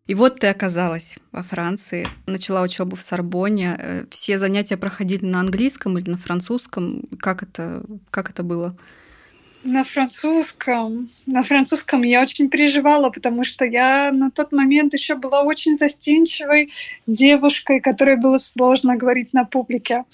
И 0.07 0.15
вот 0.15 0.39
ты 0.39 0.47
оказалась 0.47 1.17
во 1.33 1.43
Франции, 1.43 2.07
начала 2.25 2.61
учебу 2.61 2.95
в 2.95 3.03
Сорбоне. 3.03 3.75
Э, 3.77 4.05
все 4.09 4.37
занятия 4.37 4.77
проходили 4.77 5.25
на 5.25 5.41
английском 5.41 5.97
или 5.97 6.09
на 6.09 6.17
французском? 6.17 7.03
Как 7.19 7.43
это, 7.43 7.83
как 8.09 8.29
это 8.29 8.43
было? 8.43 8.77
На 9.63 9.83
французском. 9.83 11.09
На 11.25 11.43
французском 11.43 12.03
я 12.03 12.21
очень 12.21 12.49
переживала, 12.49 13.09
потому 13.09 13.43
что 13.43 13.65
я 13.65 14.11
на 14.13 14.31
тот 14.31 14.53
момент 14.53 14.93
еще 14.93 15.15
была 15.15 15.41
очень 15.41 15.75
застенчивой 15.75 16.71
девушкой, 17.05 17.81
которой 17.81 18.15
было 18.15 18.37
сложно 18.37 18.95
говорить 18.95 19.33
на 19.33 19.43
публике. 19.43 20.05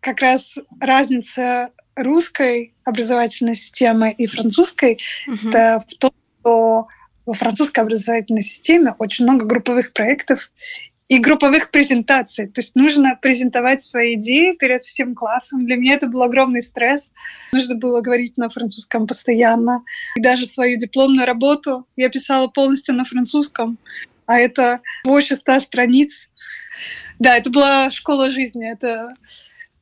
Как 0.00 0.20
раз 0.20 0.58
разница 0.80 1.70
русской 1.96 2.74
образовательной 2.84 3.54
системы 3.54 4.12
и 4.12 4.26
французской 4.26 4.98
uh-huh. 5.28 5.48
это 5.48 5.80
в 5.88 5.94
том, 5.94 6.12
что 6.40 6.88
во 7.26 7.34
французской 7.34 7.80
образовательной 7.80 8.42
системе 8.42 8.94
очень 8.98 9.24
много 9.24 9.46
групповых 9.46 9.92
проектов 9.92 10.50
и 11.08 11.18
групповых 11.18 11.70
презентаций. 11.70 12.48
То 12.48 12.60
есть 12.60 12.74
нужно 12.74 13.18
презентовать 13.20 13.82
свои 13.84 14.14
идеи 14.14 14.52
перед 14.52 14.82
всем 14.82 15.14
классом. 15.14 15.66
Для 15.66 15.76
меня 15.76 15.94
это 15.94 16.06
был 16.06 16.22
огромный 16.22 16.62
стресс. 16.62 17.12
Нужно 17.52 17.74
было 17.74 18.00
говорить 18.00 18.36
на 18.36 18.48
французском 18.48 19.06
постоянно. 19.06 19.84
И 20.16 20.20
даже 20.20 20.46
свою 20.46 20.78
дипломную 20.78 21.26
работу 21.26 21.86
я 21.96 22.08
писала 22.08 22.48
полностью 22.48 22.94
на 22.94 23.04
французском. 23.04 23.78
А 24.26 24.38
это 24.38 24.80
больше 25.04 25.36
ста 25.36 25.60
страниц. 25.60 26.30
Да, 27.18 27.36
это 27.36 27.50
была 27.50 27.90
школа 27.90 28.30
жизни. 28.30 28.70
Это 28.70 29.14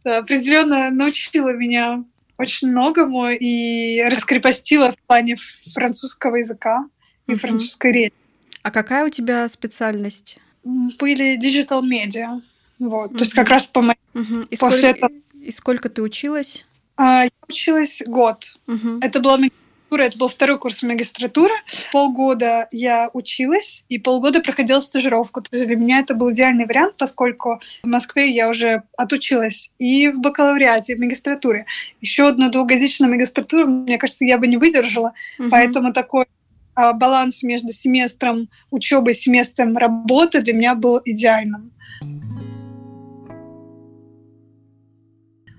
да, 0.05 0.19
определенно 0.19 0.91
научила 0.91 1.51
меня 1.51 2.05
очень 2.37 2.69
многому 2.69 3.29
и 3.29 4.03
раскрепостила 4.03 4.91
в 4.91 4.97
плане 5.07 5.37
французского 5.73 6.37
языка 6.37 6.87
и 7.33 7.37
французской 7.37 7.93
речи. 7.93 8.15
А 8.63 8.71
какая 8.71 9.07
у 9.07 9.11
тебя 9.11 9.49
специальность? 9.49 10.39
Были 10.65 11.39
digital 11.39 11.83
media. 11.83 12.41
Вот. 12.79 13.13
mm 13.13 13.17
То 13.17 13.25
есть 13.25 13.35
как 13.35 13.49
раз 13.49 13.67
по 13.67 13.83
моей... 13.83 13.99
mm 14.15 14.47
И, 14.51 14.57
После 14.57 14.91
сколько... 14.91 15.07
этого... 15.07 15.13
и 15.41 15.51
сколько 15.51 15.89
ты 15.89 16.03
училась? 16.03 16.65
А, 16.97 17.25
я 17.25 17.31
училась 17.49 18.03
год. 18.07 18.57
mm 18.67 18.99
Это 19.03 19.21
была 19.21 19.39
магистратура, 19.39 20.03
это 20.03 20.19
был 20.19 20.29
второй 20.29 20.59
курс 20.59 20.83
магистратуры. 20.83 21.55
Полгода 21.93 22.69
я 22.71 23.11
училась, 23.13 23.85
и 23.89 23.99
полгода 23.99 24.41
проходила 24.41 24.81
стажировку. 24.81 25.43
То 25.43 25.57
есть 25.57 25.67
для 25.67 25.77
меня 25.77 26.01
это 26.01 26.15
был 26.15 26.33
идеальный 26.33 26.67
вариант, 26.67 26.95
поскольку 26.97 27.61
в 27.83 27.87
Москве 27.87 28.31
я 28.31 28.49
уже 28.49 28.85
отучилась 28.97 29.71
и 29.79 30.09
в 30.09 30.21
бакалавриате, 30.21 30.93
и 30.93 30.97
в 30.97 31.01
магистратуре. 31.01 31.67
Еще 32.01 32.29
одну 32.29 32.51
двухгодичную 32.51 33.11
магистратуру, 33.11 33.67
мне 33.67 33.99
кажется, 33.99 34.25
я 34.25 34.39
бы 34.39 34.47
не 34.47 34.57
выдержала. 34.57 35.13
mm 35.39 35.49
Поэтому 35.51 35.93
такой 35.93 36.25
а, 36.25 36.27
баланс 36.75 37.43
между 37.43 37.73
семестром 37.73 38.49
учебы 38.71 39.11
и 39.11 39.15
семестром 39.15 39.77
работы 39.77 40.41
для 40.41 40.55
меня 40.55 40.75
был 40.75 41.01
идеальным. 41.05 41.73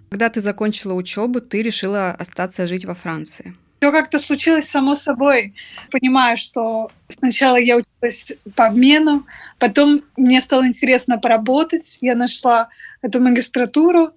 Когда 0.10 0.30
ты 0.30 0.42
закончила 0.42 0.94
учебу, 0.94 1.42
ты 1.42 1.64
решила 1.64 2.12
остаться 2.12 2.68
жить 2.68 2.86
во 2.86 2.94
Франции. 2.94 3.56
Все 3.80 3.92
как-то 3.92 4.20
случилось 4.20 4.70
само 4.70 4.94
собой. 4.94 5.56
Понимаю, 5.92 6.38
что 6.38 6.92
сначала 7.08 7.58
я 7.58 7.78
училась 7.78 8.32
по 8.56 8.68
обмену, 8.68 9.26
потом 9.60 10.02
мне 10.16 10.40
стало 10.40 10.68
интересно 10.68 11.18
поработать. 11.18 11.98
Я 12.00 12.16
нашла 12.16 12.70
эту 13.02 13.20
магистратуру, 13.20 14.14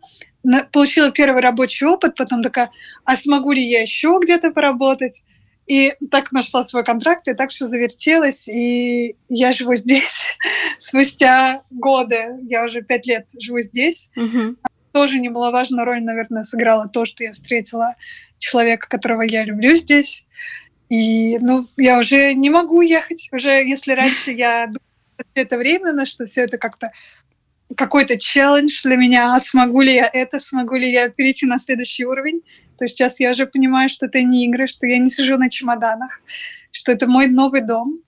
получила 0.70 1.10
первый 1.10 1.42
рабочий 1.42 1.86
опыт, 1.86 2.14
потом 2.14 2.42
такая, 2.42 2.70
а 3.04 3.16
смогу 3.16 3.52
ли 3.52 3.62
я 3.62 3.80
еще 3.80 4.18
где-то 4.22 4.50
поработать? 4.50 5.24
И 5.66 5.94
так 6.10 6.30
нашла 6.30 6.62
свой 6.62 6.84
контракт, 6.84 7.26
и 7.26 7.34
так 7.34 7.50
все 7.50 7.66
завертелось, 7.66 8.46
и 8.46 9.16
я 9.28 9.52
живу 9.52 9.74
здесь 9.74 10.38
спустя 10.78 11.62
годы. 11.70 12.36
Я 12.42 12.64
уже 12.64 12.82
пять 12.82 13.06
лет 13.06 13.26
живу 13.38 13.60
здесь. 13.60 14.10
Угу. 14.16 14.56
Тоже 14.92 15.18
немаловажную 15.18 15.84
роль, 15.84 16.02
наверное, 16.02 16.44
сыграла 16.44 16.88
то, 16.88 17.04
что 17.04 17.24
я 17.24 17.32
встретила 17.32 17.96
человека, 18.38 18.88
которого 18.88 19.22
я 19.22 19.44
люблю 19.44 19.74
здесь. 19.74 20.26
И, 20.88 21.38
ну, 21.40 21.66
я 21.76 21.98
уже 21.98 22.32
не 22.34 22.48
могу 22.48 22.78
уехать. 22.78 23.28
Уже 23.32 23.48
если 23.48 23.92
раньше 23.92 24.30
я 24.30 24.66
думала, 24.66 24.80
это 25.34 25.58
временно, 25.58 26.06
что 26.06 26.26
все 26.26 26.42
это 26.42 26.58
как-то 26.58 26.92
какой-то 27.74 28.18
челлендж 28.18 28.82
для 28.84 28.96
меня, 28.96 29.34
а 29.34 29.40
смогу 29.40 29.80
ли 29.80 29.94
я 29.94 30.08
это, 30.12 30.38
смогу 30.38 30.76
ли 30.76 30.90
я 30.90 31.08
перейти 31.08 31.46
на 31.46 31.58
следующий 31.58 32.04
уровень. 32.04 32.42
То 32.78 32.84
есть 32.84 32.96
сейчас 32.96 33.18
я 33.20 33.30
уже 33.30 33.46
понимаю, 33.46 33.88
что 33.88 34.06
это 34.06 34.22
не 34.22 34.46
игры, 34.46 34.66
что 34.66 34.86
я 34.86 34.98
не 34.98 35.10
сижу 35.10 35.36
на 35.36 35.50
чемоданах, 35.50 36.20
что 36.70 36.92
это 36.92 37.06
мой 37.06 37.26
новый 37.26 37.62
дом. 37.62 38.00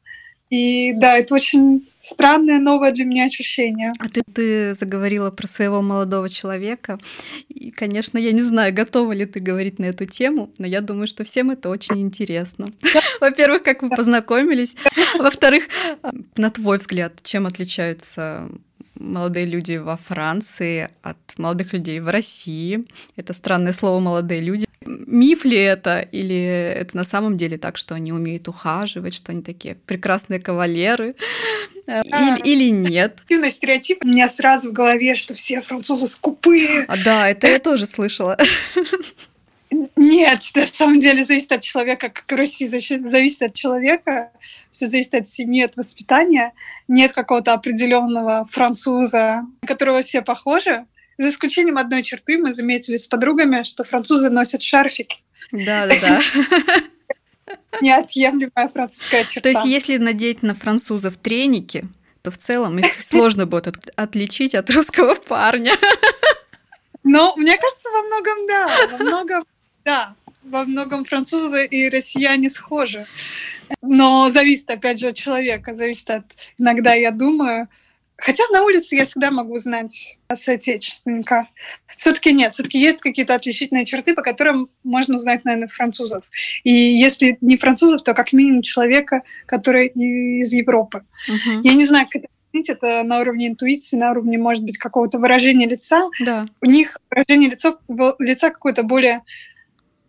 И 0.50 0.94
да, 0.94 1.18
это 1.18 1.34
очень 1.34 1.86
странное 1.98 2.58
новое 2.58 2.92
для 2.92 3.04
меня 3.04 3.24
ощущение. 3.26 3.92
А 3.98 4.08
ты, 4.08 4.22
ты 4.32 4.72
заговорила 4.72 5.30
про 5.30 5.46
своего 5.46 5.82
молодого 5.82 6.30
человека. 6.30 6.98
И, 7.48 7.70
конечно, 7.70 8.16
я 8.16 8.32
не 8.32 8.40
знаю, 8.40 8.72
готова 8.72 9.12
ли 9.12 9.26
ты 9.26 9.40
говорить 9.40 9.78
на 9.78 9.86
эту 9.86 10.06
тему, 10.06 10.50
но 10.56 10.66
я 10.66 10.80
думаю, 10.80 11.06
что 11.06 11.24
всем 11.24 11.50
это 11.50 11.68
очень 11.68 12.00
интересно. 12.00 12.68
Во-первых, 13.20 13.62
как 13.62 13.82
вы 13.82 13.90
познакомились. 13.90 14.74
Во-вторых, 15.18 15.64
на 16.36 16.48
твой 16.48 16.78
взгляд, 16.78 17.12
чем 17.22 17.46
отличаются 17.46 18.48
молодые 18.98 19.46
люди 19.46 19.76
во 19.76 19.96
Франции 19.96 20.90
от 21.02 21.16
молодых 21.36 21.72
людей 21.72 22.00
в 22.00 22.08
России. 22.08 22.84
Это 23.16 23.32
странное 23.32 23.72
слово 23.72 24.00
«молодые 24.00 24.40
люди». 24.40 24.66
Миф 24.86 25.44
ли 25.44 25.56
это, 25.56 26.00
или 26.00 26.36
это 26.76 26.96
на 26.96 27.04
самом 27.04 27.36
деле 27.36 27.58
так, 27.58 27.76
что 27.76 27.94
они 27.94 28.12
умеют 28.12 28.48
ухаживать, 28.48 29.12
что 29.12 29.32
они 29.32 29.42
такие 29.42 29.74
прекрасные 29.74 30.40
кавалеры, 30.40 31.14
а, 31.86 32.02
или, 32.44 32.54
или 32.54 32.70
нет? 32.70 33.18
Активный 33.20 33.50
стереотип 33.50 34.04
у 34.04 34.08
меня 34.08 34.28
сразу 34.28 34.70
в 34.70 34.72
голове, 34.72 35.16
что 35.16 35.34
все 35.34 35.60
французы 35.62 36.06
скупые. 36.06 36.84
А, 36.88 36.96
да, 37.04 37.28
это 37.28 37.48
я 37.48 37.58
тоже 37.58 37.86
слышала. 37.86 38.36
Нет, 39.70 40.40
на 40.54 40.66
самом 40.66 41.00
деле 41.00 41.24
зависит 41.24 41.52
от 41.52 41.62
человека, 41.62 42.08
как 42.08 42.32
России 42.32 42.66
зависит 42.66 43.42
от 43.42 43.54
человека, 43.54 44.32
все 44.70 44.86
зависит 44.86 45.14
от 45.14 45.28
семьи, 45.28 45.62
от 45.62 45.76
воспитания. 45.76 46.52
Нет 46.88 47.12
какого-то 47.12 47.52
определенного 47.52 48.48
француза, 48.50 49.44
на 49.60 49.68
которого 49.68 50.02
все 50.02 50.22
похожи. 50.22 50.86
За 51.18 51.30
исключением 51.30 51.78
одной 51.78 52.02
черты 52.02 52.38
мы 52.38 52.54
заметили 52.54 52.96
с 52.96 53.06
подругами, 53.06 53.64
что 53.64 53.84
французы 53.84 54.30
носят 54.30 54.62
шарфики. 54.62 55.18
Да, 55.52 55.86
да, 55.86 56.00
да. 56.00 56.20
Неотъемлемая 57.82 58.68
французская 58.68 59.24
черта. 59.24 59.40
То 59.40 59.48
есть, 59.48 59.64
если 59.64 59.96
надеть 59.96 60.42
на 60.42 60.54
французов 60.54 61.16
треники, 61.16 61.86
то 62.22 62.30
в 62.30 62.38
целом 62.38 62.78
их 62.78 62.86
сложно 63.04 63.46
будет 63.46 63.76
отличить 63.96 64.54
от 64.54 64.70
русского 64.70 65.14
парня. 65.14 65.72
Но 67.04 67.34
мне 67.36 67.56
кажется, 67.56 67.90
во 67.90 68.02
многом 68.02 68.46
да, 68.46 68.68
во 68.92 68.98
многом 68.98 69.44
да, 69.88 70.14
во 70.42 70.64
многом 70.64 71.06
французы 71.06 71.64
и 71.66 71.88
россияне 71.88 72.50
схожи. 72.50 73.06
Но 73.80 74.28
зависит, 74.30 74.70
опять 74.70 75.00
же, 75.00 75.08
от 75.08 75.16
человека, 75.16 75.74
зависит 75.74 76.10
от... 76.10 76.24
Иногда 76.58 76.92
я 76.92 77.10
думаю, 77.10 77.68
Хотя 78.20 78.42
на 78.50 78.64
улице 78.64 78.96
я 78.96 79.04
всегда 79.04 79.30
могу 79.30 79.54
узнать 79.54 80.18
соотечественника. 80.34 81.46
Все-таки 81.96 82.32
нет, 82.32 82.52
все-таки 82.52 82.76
есть 82.76 82.98
какие-то 82.98 83.36
отличительные 83.36 83.84
черты, 83.84 84.12
по 84.14 84.22
которым 84.22 84.70
можно 84.82 85.14
узнать, 85.14 85.44
наверное, 85.44 85.68
французов. 85.68 86.24
И 86.64 86.72
если 86.72 87.38
не 87.40 87.56
французов, 87.56 88.02
то 88.02 88.14
как 88.14 88.32
минимум 88.32 88.62
человека, 88.62 89.22
который 89.46 89.86
из 89.86 90.52
Европы. 90.52 91.04
Uh-huh. 91.30 91.60
Я 91.62 91.74
не 91.74 91.86
знаю, 91.86 92.06
как 92.06 92.22
это 92.22 92.28
объяснить, 92.50 92.68
это 92.68 93.04
на 93.04 93.20
уровне 93.20 93.46
интуиции, 93.46 93.96
на 93.96 94.10
уровне, 94.10 94.36
может 94.36 94.64
быть, 94.64 94.78
какого-то 94.78 95.20
выражения 95.20 95.68
лица. 95.68 96.08
Да. 96.24 96.46
У 96.60 96.66
них 96.66 96.98
выражение 97.10 97.50
лица, 97.50 97.76
лица 98.18 98.50
какое-то 98.50 98.82
более 98.82 99.22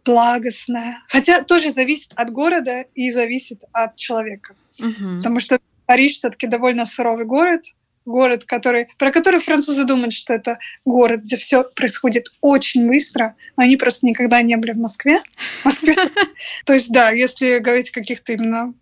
благостная. 0.06 1.04
Хотя 1.08 1.42
тоже 1.44 1.72
зависит 1.72 2.12
от 2.16 2.32
города 2.32 2.86
и 2.96 3.12
зависит 3.12 3.64
от 3.72 3.96
человека. 3.96 4.56
Угу. 4.80 5.18
Потому 5.18 5.40
что 5.40 5.60
Париж 5.86 6.14
все-таки 6.14 6.48
довольно 6.48 6.86
суровый 6.86 7.26
город, 7.26 7.64
город, 8.06 8.46
который, 8.46 8.88
про 8.98 9.12
который 9.12 9.40
французы 9.40 9.86
думают, 9.86 10.14
что 10.14 10.34
это 10.34 10.60
город, 10.86 11.22
где 11.22 11.38
все 11.38 11.64
происходит 11.64 12.26
очень 12.42 12.88
быстро, 12.88 13.36
но 13.56 13.64
они 13.64 13.78
просто 13.78 14.06
никогда 14.06 14.42
не 14.42 14.56
были 14.56 14.74
в 14.74 14.80
Москве. 14.80 15.22
Москве. 15.64 15.94
То 16.66 16.74
есть, 16.74 16.90
да, 16.92 17.12
если 17.12 17.60
говорить 17.60 17.90
о 17.90 17.94
каких-то 17.94 18.34
именно 18.34 18.74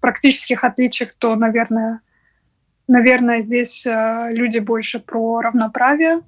практических 0.00 0.64
отличиях, 0.64 1.14
то, 1.14 1.36
наверное, 1.36 2.00
наверное, 2.88 3.40
здесь 3.40 3.86
э, 3.86 4.28
люди 4.32 4.58
больше 4.58 4.98
про 4.98 5.40
равноправие, 5.40 6.20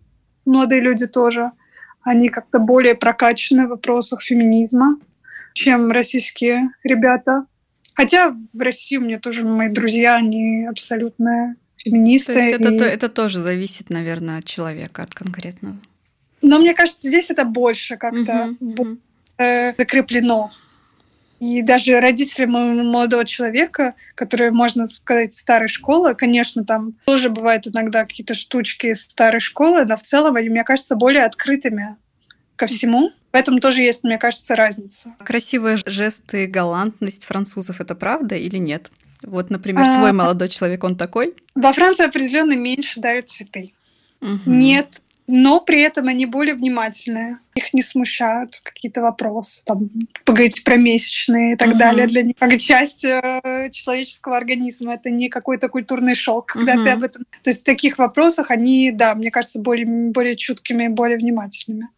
молодые 0.44 0.80
люди 0.80 1.06
тоже– 1.06 1.50
они 2.04 2.28
как-то 2.28 2.58
более 2.58 2.94
прокачаны 2.94 3.66
в 3.66 3.70
вопросах 3.70 4.22
феминизма, 4.22 4.98
чем 5.54 5.90
российские 5.90 6.70
ребята. 6.84 7.46
Хотя 7.94 8.36
в 8.52 8.60
России 8.60 8.96
у 8.96 9.00
меня 9.00 9.18
тоже 9.18 9.44
мои 9.44 9.68
друзья, 9.68 10.16
они 10.16 10.66
абсолютно 10.66 11.56
феминисты. 11.76 12.34
То 12.34 12.40
есть 12.40 12.54
это, 12.54 12.72
и... 12.72 12.78
то, 12.78 12.84
это 12.84 13.08
тоже 13.08 13.38
зависит, 13.40 13.90
наверное, 13.90 14.38
от 14.38 14.44
человека, 14.44 15.02
от 15.02 15.14
конкретного. 15.14 15.76
Но 16.42 16.58
мне 16.58 16.74
кажется, 16.74 17.08
здесь 17.08 17.30
это 17.30 17.44
больше 17.44 17.96
как-то 17.96 18.54
uh-huh. 18.60 19.74
закреплено. 19.78 20.50
И 21.44 21.60
даже 21.60 22.00
родители 22.00 22.46
молодого 22.46 23.26
человека, 23.26 23.94
которые, 24.14 24.50
можно 24.50 24.86
сказать, 24.86 25.34
старой 25.34 25.68
школы, 25.68 26.14
конечно, 26.14 26.64
там 26.64 26.94
тоже 27.04 27.28
бывают 27.28 27.66
иногда 27.66 28.06
какие-то 28.06 28.32
штучки 28.32 28.86
из 28.86 29.02
старой 29.02 29.40
школы, 29.40 29.84
но 29.84 29.98
в 29.98 30.02
целом 30.02 30.36
они, 30.36 30.48
мне 30.48 30.64
кажется, 30.64 30.96
более 30.96 31.24
открытыми 31.24 31.96
ко 32.56 32.66
всему. 32.66 33.10
В 33.30 33.36
этом 33.36 33.58
тоже 33.58 33.82
есть, 33.82 34.04
мне 34.04 34.16
кажется, 34.16 34.56
разница. 34.56 35.14
Красивые 35.18 35.76
жесты, 35.84 36.46
галантность 36.46 37.26
французов— 37.26 37.78
это 37.82 37.94
правда 37.94 38.36
или 38.36 38.56
нет? 38.56 38.90
Вот, 39.22 39.50
например, 39.50 39.84
а... 39.84 39.98
твой 39.98 40.12
молодой 40.12 40.48
человек, 40.48 40.82
он 40.82 40.96
такой? 40.96 41.34
Во 41.54 41.74
Франции 41.74 42.06
определенно 42.06 42.56
меньше 42.56 43.00
дарят 43.00 43.28
цветы. 43.28 43.74
Угу. 44.22 44.40
Нет 44.46 45.02
но 45.26 45.60
при 45.60 45.80
этом 45.80 46.08
они 46.08 46.26
более 46.26 46.54
внимательные. 46.54 47.38
Их 47.54 47.72
не 47.72 47.82
смущают 47.82 48.60
какие-то 48.62 49.00
вопросы, 49.00 49.62
там, 49.64 49.90
поговорить 50.24 50.64
про 50.64 50.76
месячные 50.76 51.54
и 51.54 51.56
так 51.56 51.68
uh-huh. 51.68 51.78
далее. 51.78 52.06
Для 52.06 52.22
них 52.22 52.36
как 52.38 52.58
часть 52.58 53.04
э, 53.04 53.68
человеческого 53.70 54.36
организма. 54.36 54.94
Это 54.94 55.10
не 55.10 55.28
какой-то 55.28 55.68
культурный 55.68 56.14
шок, 56.14 56.46
когда 56.46 56.74
uh-huh. 56.74 56.84
ты 56.84 56.90
об 56.90 57.02
этом... 57.04 57.24
То 57.42 57.50
есть 57.50 57.60
в 57.60 57.64
таких 57.64 57.98
вопросах 57.98 58.50
они, 58.50 58.90
да, 58.92 59.14
мне 59.14 59.30
кажется, 59.30 59.60
более, 59.60 59.86
более 59.86 60.36
чуткими, 60.36 60.88
более 60.88 61.16
внимательными. 61.16 61.88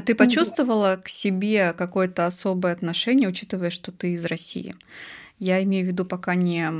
А 0.00 0.02
ты 0.02 0.14
почувствовала 0.14 0.98
к 1.04 1.10
себе 1.10 1.74
какое-то 1.76 2.24
особое 2.24 2.72
отношение, 2.72 3.28
учитывая, 3.28 3.68
что 3.68 3.92
ты 3.92 4.14
из 4.14 4.24
России? 4.24 4.74
Я 5.38 5.62
имею 5.62 5.84
в 5.84 5.88
виду 5.88 6.06
пока 6.06 6.34
не 6.34 6.70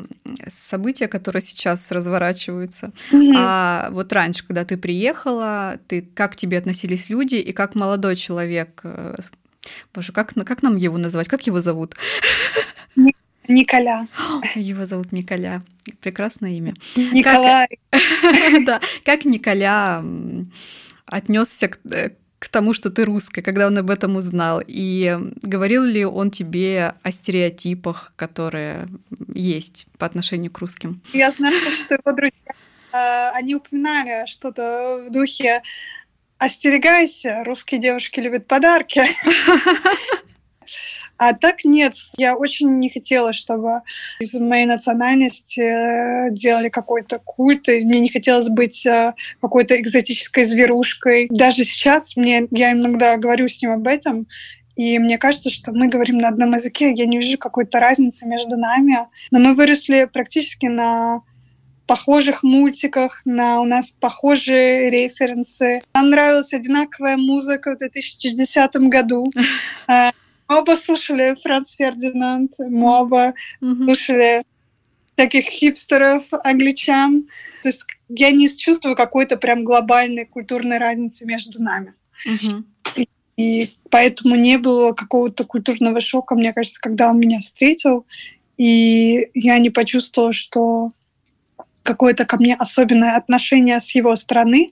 события, 0.49 1.07
которые 1.07 1.43
сейчас 1.43 1.93
разворачиваются, 1.93 2.93
mm-hmm. 3.13 3.35
а 3.37 3.91
вот 3.91 4.11
раньше, 4.15 4.47
когда 4.47 4.65
ты 4.65 4.79
приехала, 4.79 5.79
ты 5.87 6.01
как 6.01 6.33
к 6.33 6.37
тебе 6.37 6.57
относились 6.57 7.11
люди 7.11 7.35
и 7.35 7.53
как 7.53 7.75
молодой 7.75 8.17
человек, 8.17 8.81
э, 8.85 9.17
боже, 9.95 10.13
как 10.13 10.33
как 10.33 10.63
нам 10.63 10.77
его 10.77 10.97
назвать, 10.97 11.29
как 11.29 11.47
его 11.47 11.61
зовут? 11.61 11.97
Николя. 13.49 14.09
Его 14.55 14.87
зовут 14.87 15.13
Николя. 15.13 15.63
Прекрасное 16.01 16.53
имя. 16.53 16.73
Николай. 16.97 17.69
Да, 18.65 18.81
как 19.05 19.27
Николя 19.27 20.03
отнесся 21.05 21.69
к, 21.69 21.79
э, 21.93 22.11
к 22.41 22.49
тому, 22.49 22.73
что 22.73 22.91
ты 22.91 23.05
русская, 23.05 23.43
когда 23.43 23.67
он 23.67 23.77
об 23.79 23.91
этом 23.91 24.17
узнал? 24.17 24.63
И 24.67 25.17
говорил 25.43 25.85
ли 25.85 26.05
он 26.07 26.31
тебе 26.31 26.95
о 27.03 27.13
стереотипах, 27.13 28.13
которые 28.17 28.89
есть 29.33 29.87
по 29.99 30.07
отношению 30.07 30.51
к 30.51 30.59
русским? 30.59 31.03
Я 31.13 31.31
знаю, 31.33 31.55
что 31.71 31.95
его 31.95 32.17
друзья, 32.17 32.55
а, 32.93 33.31
они 33.33 33.55
упоминали 33.55 34.27
что-то 34.27 35.05
в 35.07 35.13
духе 35.13 35.63
«Остерегайся, 36.39 37.45
русские 37.45 37.79
девушки 37.79 38.21
любят 38.21 38.47
подарки». 38.47 39.03
А 41.21 41.35
так 41.35 41.65
нет, 41.67 41.97
я 42.17 42.35
очень 42.35 42.79
не 42.79 42.89
хотела, 42.89 43.35
чтобы 43.35 43.83
из 44.21 44.33
моей 44.33 44.65
национальности 44.65 45.61
э, 45.61 46.31
делали 46.31 46.71
какой-то 46.71 47.19
культ, 47.19 47.69
и 47.69 47.85
мне 47.85 48.01
не 48.01 48.09
хотелось 48.09 48.49
быть 48.49 48.87
э, 48.87 49.13
какой-то 49.39 49.79
экзотической 49.79 50.45
зверушкой. 50.45 51.27
Даже 51.29 51.65
сейчас 51.65 52.17
мне, 52.17 52.49
я 52.51 52.73
иногда 52.73 53.19
говорю 53.19 53.49
с 53.49 53.61
ним 53.61 53.73
об 53.73 53.87
этом, 53.87 54.29
и 54.77 54.99
мне 54.99 55.19
кажется, 55.19 55.51
что 55.51 55.73
мы 55.73 55.89
говорим 55.89 56.17
на 56.17 56.29
одном 56.29 56.55
языке, 56.55 56.91
я 56.95 57.05
не 57.05 57.19
вижу 57.19 57.37
какой-то 57.37 57.81
разницы 57.81 58.27
между 58.27 58.57
нами. 58.57 59.01
Но 59.31 59.41
мы 59.41 59.55
выросли 59.55 60.09
практически 60.11 60.65
на 60.67 61.21
похожих 61.87 62.43
мультиках, 62.43 63.21
на 63.27 63.61
у 63.61 63.67
нас 63.67 63.91
похожие 63.91 64.89
референсы. 64.89 65.81
Нам 65.93 66.09
нравилась 66.09 66.55
одинаковая 66.55 67.19
музыка 67.19 67.75
в 67.75 67.79
2010 67.79 68.77
году. 68.89 69.31
Мы 70.51 70.59
оба 70.59 70.75
слушали 70.75 71.37
Франц 71.41 71.77
Фердинанд, 71.77 72.55
мы 72.59 73.01
оба 73.03 73.35
mm-hmm. 73.63 73.85
слушали 73.85 74.43
таких 75.15 75.45
хипстеров, 75.45 76.25
англичан. 76.43 77.29
То 77.63 77.69
есть 77.69 77.85
я 78.09 78.33
не 78.33 78.49
чувствую 78.49 78.97
какой-то 78.97 79.37
прям 79.37 79.63
глобальной 79.63 80.27
культурной 80.27 80.79
разницы 80.79 81.25
между 81.25 81.63
нами. 81.63 81.95
Mm-hmm. 82.27 82.65
И, 82.97 83.09
и 83.37 83.71
поэтому 83.91 84.35
не 84.35 84.59
было 84.59 84.93
какого-то 84.93 85.45
культурного 85.45 86.01
шока, 86.01 86.35
мне 86.35 86.53
кажется, 86.53 86.81
когда 86.81 87.11
он 87.11 87.21
меня 87.21 87.39
встретил. 87.39 88.05
и 88.57 89.29
я 89.35 89.57
не 89.61 89.71
почувствовала, 89.71 90.33
что 90.33 90.91
какое-то 91.85 92.25
ко 92.25 92.39
мне 92.39 92.57
особенное 92.57 93.15
отношение 93.17 93.79
с 93.79 93.95
его 93.95 94.17
стороны, 94.17 94.71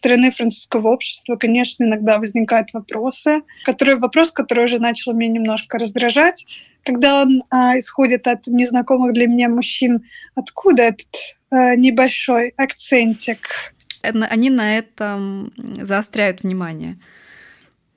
стороны 0.00 0.30
французского 0.30 0.88
общества, 0.88 1.36
конечно, 1.36 1.84
иногда 1.84 2.18
возникают 2.18 2.72
вопросы, 2.72 3.42
которые, 3.64 3.96
вопрос, 3.96 4.32
который 4.32 4.64
уже 4.64 4.78
начал 4.78 5.12
меня 5.12 5.32
немножко 5.32 5.78
раздражать, 5.78 6.46
когда 6.82 7.22
он 7.22 7.42
а, 7.50 7.78
исходит 7.78 8.26
от 8.26 8.46
незнакомых 8.46 9.12
для 9.12 9.26
меня 9.26 9.48
мужчин. 9.48 10.04
Откуда 10.34 10.84
этот 10.84 11.06
а, 11.50 11.76
небольшой 11.76 12.54
акцентик? 12.56 13.74
Они 14.02 14.48
на 14.48 14.78
этом 14.78 15.52
заостряют 15.82 16.42
внимание. 16.42 16.98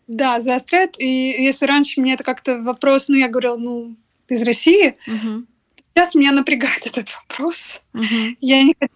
Да, 0.07 0.41
заостряют. 0.41 0.95
И 0.99 1.07
если 1.07 1.65
раньше 1.65 2.01
мне 2.01 2.15
это 2.15 2.23
как-то 2.25 2.61
вопрос, 2.61 3.07
ну, 3.07 3.15
я 3.15 3.29
говорила, 3.29 3.55
ну, 3.55 3.95
из 4.27 4.43
России, 4.43 4.97
угу. 5.07 5.45
сейчас 5.93 6.15
меня 6.15 6.33
напрягает 6.33 6.85
этот 6.85 7.09
вопрос. 7.29 7.81
Угу. 7.93 8.35
Я 8.41 8.63
не 8.63 8.75
хочу, 8.77 8.93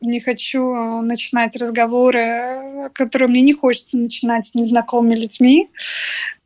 не 0.00 0.20
хочу 0.20 0.72
а, 0.72 1.02
начинать 1.02 1.56
разговоры, 1.56 2.90
которые 2.92 3.28
мне 3.28 3.42
не 3.42 3.54
хочется 3.54 3.96
начинать 3.96 4.46
с 4.46 4.54
незнакомыми 4.54 5.14
людьми. 5.14 5.70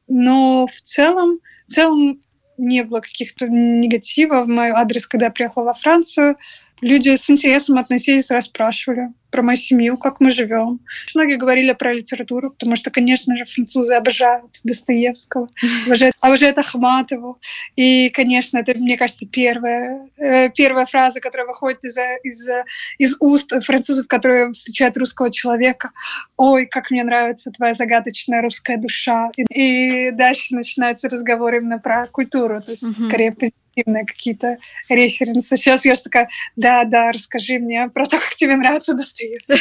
Но 0.07 0.66
в 0.66 0.81
целом, 0.83 1.40
в 1.66 1.70
целом 1.70 2.20
не 2.57 2.83
было 2.83 3.00
каких-то 3.00 3.48
негатива 3.48 4.44
в 4.44 4.48
мой 4.48 4.70
адрес, 4.70 5.07
когда 5.07 5.26
я 5.26 5.33
приехала 5.33 5.64
во 5.64 5.74
Францию. 5.74 6.37
Люди 6.81 7.16
с 7.16 7.28
интересом 7.31 7.78
относились, 7.78 8.31
расспрашивали 8.31 9.12
про 9.31 9.43
мою 9.43 9.57
семью, 9.57 9.97
как 9.99 10.21
мы 10.21 10.31
живем. 10.31 10.81
Многие 11.14 11.37
говорили 11.37 11.73
про 11.73 11.93
литературу, 11.93 12.51
потому 12.51 12.77
что, 12.77 12.91
конечно 12.91 13.37
же, 13.37 13.45
французы 13.45 13.95
обожают 13.95 14.61
Достоевского, 14.64 15.49
обожают, 15.87 16.14
обожают 16.21 16.59
Ахматову. 16.59 17.38
И, 17.77 18.11
конечно, 18.11 18.59
это, 18.59 18.77
мне 18.79 18.97
кажется, 18.97 19.27
первая, 19.27 20.09
э, 20.17 20.51
первая 20.51 20.87
фраза, 20.87 21.21
которая 21.21 21.47
выходит 21.47 21.85
из, 21.85 21.97
из, 22.23 22.49
из 22.99 23.17
уст 23.21 23.53
французов, 23.64 24.07
которые 24.07 24.53
встречают 24.53 24.97
русского 24.97 25.31
человека. 25.31 25.91
«Ой, 26.37 26.67
как 26.67 26.91
мне 26.91 27.05
нравится 27.05 27.51
твоя 27.51 27.75
загадочная 27.75 28.43
русская 28.43 28.77
душа». 28.77 29.31
И, 29.37 29.45
и 29.51 30.11
дальше 30.11 30.55
начинаются 30.55 31.09
разговоры 31.09 31.59
именно 31.59 31.79
про 31.79 32.07
культуру, 32.07 32.62
то 32.62 32.73
есть 32.73 32.85
mm-hmm. 32.85 33.09
скорее 33.09 33.33
позитивные 33.33 34.05
какие-то 34.05 34.59
референсы. 34.88 35.57
Сейчас 35.57 35.85
я 35.85 35.95
же 35.95 36.03
такая, 36.03 36.29
да, 36.57 36.85
да, 36.85 37.12
расскажи 37.12 37.59
мне 37.59 37.88
про 37.88 38.07
то, 38.07 38.19
как 38.19 38.35
тебе 38.35 38.57
нравится 38.57 38.95
Достоевский. 38.95 39.17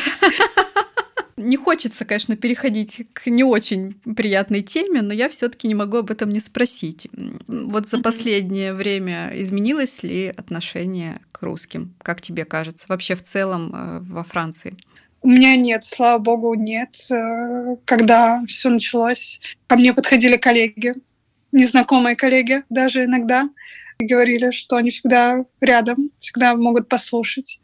Не 1.38 1.56
хочется, 1.56 2.04
конечно, 2.04 2.36
переходить 2.36 3.04
к 3.14 3.28
не 3.28 3.44
очень 3.44 3.94
приятной 4.16 4.64
теме, 4.64 5.04
но 5.04 5.14
я 5.14 5.30
все-таки 5.30 5.68
не 5.68 5.76
могу 5.76 5.98
об 5.98 6.10
этом 6.10 6.32
не 6.32 6.40
спросить. 6.40 7.08
Вот 7.48 7.88
за 7.88 8.02
последнее 8.02 8.74
время 8.74 9.32
изменилось 9.36 10.02
ли 10.02 10.34
отношение 10.36 11.20
к 11.32 11.44
русским, 11.44 11.94
как 12.02 12.22
тебе 12.22 12.44
кажется, 12.44 12.88
вообще 12.90 13.14
в 13.14 13.22
целом 13.22 13.72
э, 13.72 14.00
во 14.02 14.24
Франции? 14.24 14.76
У 15.22 15.30
меня 15.30 15.56
нет, 15.56 15.86
слава 15.86 16.18
богу, 16.18 16.56
нет. 16.56 16.96
Э, 17.12 17.76
когда 17.86 18.42
все 18.48 18.70
началось, 18.70 19.40
ко 19.68 19.76
мне 19.76 19.94
подходили 19.94 20.38
коллеги, 20.38 20.96
незнакомые 21.52 22.16
коллеги 22.16 22.64
даже 22.70 23.06
иногда, 23.06 23.48
говорили, 24.00 24.50
что 24.50 24.78
они 24.78 24.90
всегда 24.90 25.46
рядом, 25.62 26.12
всегда 26.20 26.56
могут 26.56 26.90
послушать 26.90 27.60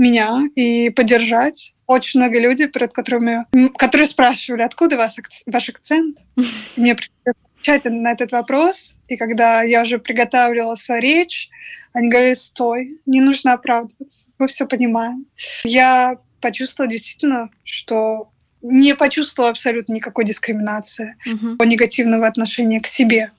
меня 0.00 0.48
и 0.56 0.90
поддержать. 0.90 1.74
Очень 1.86 2.20
много 2.20 2.40
людей, 2.40 2.66
перед 2.66 2.92
которыми, 2.92 3.46
которые 3.76 4.06
спрашивали, 4.06 4.62
откуда 4.62 4.96
вас, 4.96 5.16
ваш 5.46 5.68
акцент. 5.68 6.18
Мне 6.76 6.96
отвечать 7.24 7.84
на 7.84 8.12
этот 8.12 8.32
вопрос. 8.32 8.96
И 9.08 9.16
когда 9.16 9.62
я 9.62 9.82
уже 9.82 9.98
приготавливала 9.98 10.74
свою 10.74 11.02
речь, 11.02 11.50
они 11.92 12.08
говорили, 12.08 12.34
стой, 12.34 13.00
не 13.06 13.20
нужно 13.20 13.52
оправдываться, 13.52 14.26
мы 14.38 14.46
все 14.46 14.66
понимаем. 14.66 15.26
Я 15.64 16.18
почувствовала 16.40 16.90
действительно, 16.90 17.50
что 17.64 18.30
не 18.62 18.94
почувствовала 18.94 19.50
абсолютно 19.50 19.94
никакой 19.94 20.24
дискриминации, 20.24 21.16
uh-huh. 21.26 21.66
негативного 21.66 22.26
отношения 22.26 22.80
к 22.80 22.86
себе. 22.86 23.32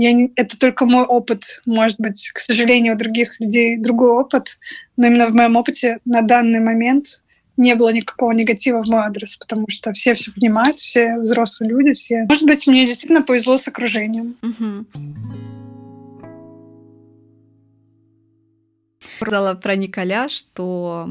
Я 0.00 0.14
не, 0.14 0.32
это 0.34 0.58
только 0.58 0.86
мой 0.86 1.04
опыт, 1.04 1.60
может 1.66 2.00
быть, 2.00 2.30
к 2.32 2.40
сожалению, 2.40 2.94
у 2.94 2.96
других 2.96 3.38
людей 3.38 3.76
другой 3.76 4.12
опыт, 4.12 4.58
но 4.96 5.08
именно 5.08 5.26
в 5.26 5.34
моем 5.34 5.56
опыте 5.56 5.98
на 6.06 6.22
данный 6.22 6.60
момент 6.60 7.22
не 7.58 7.74
было 7.74 7.92
никакого 7.92 8.32
негатива 8.32 8.82
в 8.82 8.88
мой 8.88 9.02
адрес, 9.02 9.36
потому 9.36 9.66
что 9.68 9.92
все 9.92 10.14
все 10.14 10.32
понимают, 10.32 10.78
все 10.78 11.18
взрослые 11.18 11.68
люди, 11.68 11.92
все. 11.92 12.24
Может 12.30 12.44
быть, 12.44 12.66
мне 12.66 12.86
действительно 12.86 13.20
повезло 13.20 13.58
с 13.58 13.68
окружением. 13.68 14.36
Угу. 14.40 14.86
Сказала 19.20 19.54
про 19.54 19.76
Николя, 19.76 20.28
что 20.28 21.06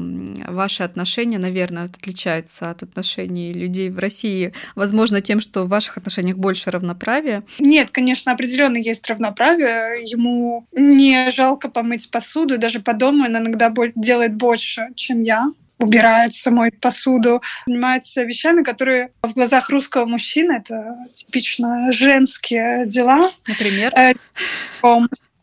ваши 0.48 0.82
отношения, 0.82 1.38
наверное, 1.38 1.84
отличаются 1.84 2.70
от 2.70 2.82
отношений 2.82 3.52
людей 3.52 3.90
в 3.90 3.98
России. 3.98 4.52
Возможно, 4.74 5.20
тем, 5.20 5.40
что 5.40 5.64
в 5.64 5.68
ваших 5.68 5.98
отношениях 5.98 6.36
больше 6.36 6.70
равноправия. 6.70 7.44
Нет, 7.58 7.90
конечно, 7.90 8.32
определенно 8.32 8.76
есть 8.76 9.08
равноправие. 9.08 10.08
Ему 10.08 10.66
не 10.72 11.30
жалко 11.30 11.68
помыть 11.68 12.10
посуду, 12.10 12.58
даже 12.58 12.80
по 12.80 12.94
дому 12.94 13.24
он 13.24 13.36
иногда 13.36 13.72
делает 13.94 14.34
больше, 14.34 14.88
чем 14.96 15.22
я 15.22 15.52
убирает 15.80 16.34
самой 16.34 16.72
посуду, 16.72 17.42
занимается 17.66 18.22
вещами, 18.24 18.62
которые 18.62 19.12
в 19.22 19.32
глазах 19.32 19.70
русского 19.70 20.04
мужчины 20.04 20.52
это 20.52 20.98
типично 21.14 21.90
женские 21.90 22.86
дела. 22.86 23.32
Например? 23.48 23.92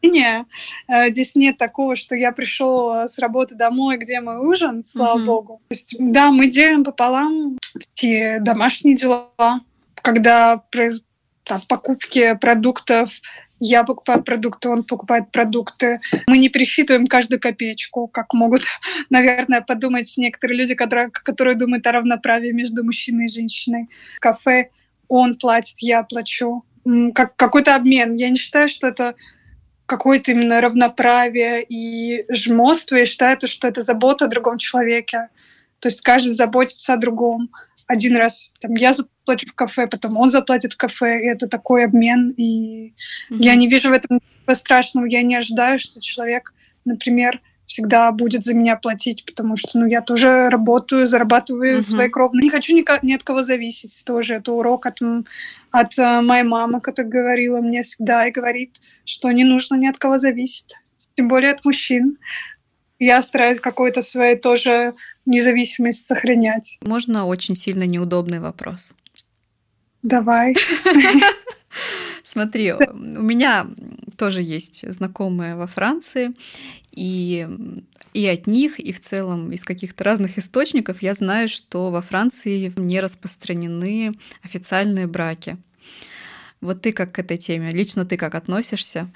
Общения. 0.02 0.46
Э, 0.88 1.10
здесь 1.10 1.36
нет 1.36 1.58
такого, 1.58 1.96
что 1.96 2.16
я 2.16 2.32
пришел 2.32 2.94
э, 2.94 3.08
с 3.08 3.20
работы 3.20 3.56
домой, 3.56 3.98
где 3.98 4.22
мой 4.22 4.38
ужин, 4.38 4.84
слава 4.84 5.20
mm-hmm. 5.20 5.26
богу. 5.26 5.62
То 5.70 5.76
есть, 5.76 5.96
да, 6.00 6.32
мы 6.32 6.48
делим 6.48 6.84
пополам 6.84 7.58
все 7.94 8.40
домашние 8.40 8.96
дела, 8.96 9.62
когда 10.02 10.64
там, 11.44 11.62
покупки 11.68 12.38
продуктов 12.40 13.12
я 13.60 13.84
покупаю 13.84 14.24
продукты, 14.24 14.70
он 14.70 14.84
покупает 14.84 15.32
продукты. 15.32 16.00
Мы 16.28 16.38
не 16.38 16.50
пересчитываем 16.50 17.08
каждую 17.08 17.40
копеечку, 17.40 18.08
как 18.08 18.34
могут, 18.34 18.64
наверное, 19.10 19.62
подумать 19.62 20.14
некоторые 20.18 20.60
люди, 20.60 20.76
которые, 20.76 21.10
которые 21.10 21.56
думают 21.56 21.86
о 21.88 21.92
равноправии 21.92 22.52
между 22.52 22.84
мужчиной 22.84 23.26
и 23.26 23.32
женщиной. 23.32 23.90
Кафе 24.20 24.70
он 25.08 25.36
платит, 25.36 25.80
я 25.80 26.04
плачу. 26.04 26.64
Как, 27.14 27.36
какой-то 27.36 27.76
обмен. 27.76 28.14
Я 28.14 28.30
не 28.30 28.38
считаю, 28.38 28.70
что 28.70 28.88
это 28.88 29.16
какое-то 29.88 30.32
именно 30.32 30.62
равноправие 30.62 31.66
и 31.68 32.26
жмотство, 32.30 32.98
и 32.98 33.06
считают, 33.06 33.50
что 33.50 33.68
это 33.68 33.82
забота 33.82 34.26
о 34.26 34.28
другом 34.28 34.58
человеке. 34.58 35.30
То 35.80 35.88
есть 35.88 36.02
каждый 36.02 36.34
заботится 36.34 36.94
о 36.94 36.98
другом. 36.98 37.50
Один 37.88 38.18
раз 38.18 38.54
там, 38.60 38.76
я 38.76 38.94
заплачу 38.94 39.48
в 39.48 39.54
кафе, 39.54 39.88
потом 39.88 40.18
он 40.18 40.30
заплатит 40.30 40.74
в 40.74 40.78
кафе, 40.78 41.22
и 41.22 41.28
это 41.28 41.48
такой 41.48 41.86
обмен. 41.86 42.32
И 42.38 42.94
mm-hmm. 43.32 43.38
я 43.40 43.56
не 43.56 43.68
вижу 43.68 43.90
в 43.90 43.94
этом 43.94 44.18
ничего 44.18 44.54
страшного. 44.54 45.06
Я 45.06 45.22
не 45.22 45.36
ожидаю, 45.36 45.80
что 45.80 46.02
человек, 46.02 46.54
например, 46.84 47.42
всегда 47.68 48.12
будет 48.12 48.44
за 48.44 48.54
меня 48.54 48.78
платить, 48.78 49.26
потому 49.26 49.58
что 49.58 49.78
ну, 49.78 49.86
я 49.86 50.02
тоже 50.02 50.50
работаю, 50.50 51.06
зарабатываю 51.06 51.80
uh-huh. 51.80 51.82
свои 51.82 52.10
кровные. 52.10 52.44
Не 52.44 52.50
хочу 52.50 52.74
ни, 52.74 53.06
ни 53.06 53.14
от 53.14 53.24
кого 53.24 53.44
зависеть 53.44 54.02
тоже. 54.06 54.36
Это 54.36 54.54
урок 54.54 54.86
от, 54.86 55.00
от 55.72 55.98
uh, 56.00 56.22
моей 56.22 56.44
мамы, 56.44 56.80
которая 56.80 57.12
говорила 57.12 57.60
мне 57.60 57.84
всегда 57.84 58.26
и 58.26 58.32
говорит, 58.32 58.78
что 59.06 59.30
не 59.32 59.44
нужно 59.44 59.76
ни 59.76 59.86
от 59.86 59.98
кого 59.98 60.18
зависеть, 60.18 60.74
тем 61.16 61.28
более 61.28 61.52
от 61.52 61.66
мужчин. 61.66 62.18
Я 63.00 63.22
стараюсь 63.22 63.60
какой-то 63.60 64.02
своей 64.02 64.38
тоже 64.38 64.96
независимость 65.26 66.08
сохранять. 66.08 66.80
Можно 66.82 67.26
очень 67.26 67.56
сильно 67.56 67.84
неудобный 67.84 68.40
вопрос? 68.40 68.96
Давай. 70.02 70.56
Смотри, 72.30 72.74
у 72.74 73.22
меня 73.22 73.68
тоже 74.18 74.42
есть 74.42 74.84
знакомые 74.92 75.56
во 75.56 75.66
Франции, 75.66 76.34
и, 76.92 77.48
и 78.14 78.28
от 78.28 78.48
них, 78.48 78.80
и 78.82 78.92
в 78.92 79.00
целом 79.00 79.54
из 79.54 79.64
каких-то 79.64 80.04
разных 80.04 80.38
источников 80.38 81.02
я 81.02 81.14
знаю, 81.14 81.48
что 81.48 81.90
во 81.90 82.02
Франции 82.02 82.74
не 82.76 83.00
распространены 83.00 84.12
официальные 84.44 85.08
браки. 85.08 85.56
Вот 86.60 86.82
ты 86.82 86.92
как 86.92 87.14
к 87.14 87.20
этой 87.20 87.38
теме, 87.38 87.70
лично 87.72 88.06
ты 88.06 88.18
как 88.18 88.36
относишься? 88.36 89.10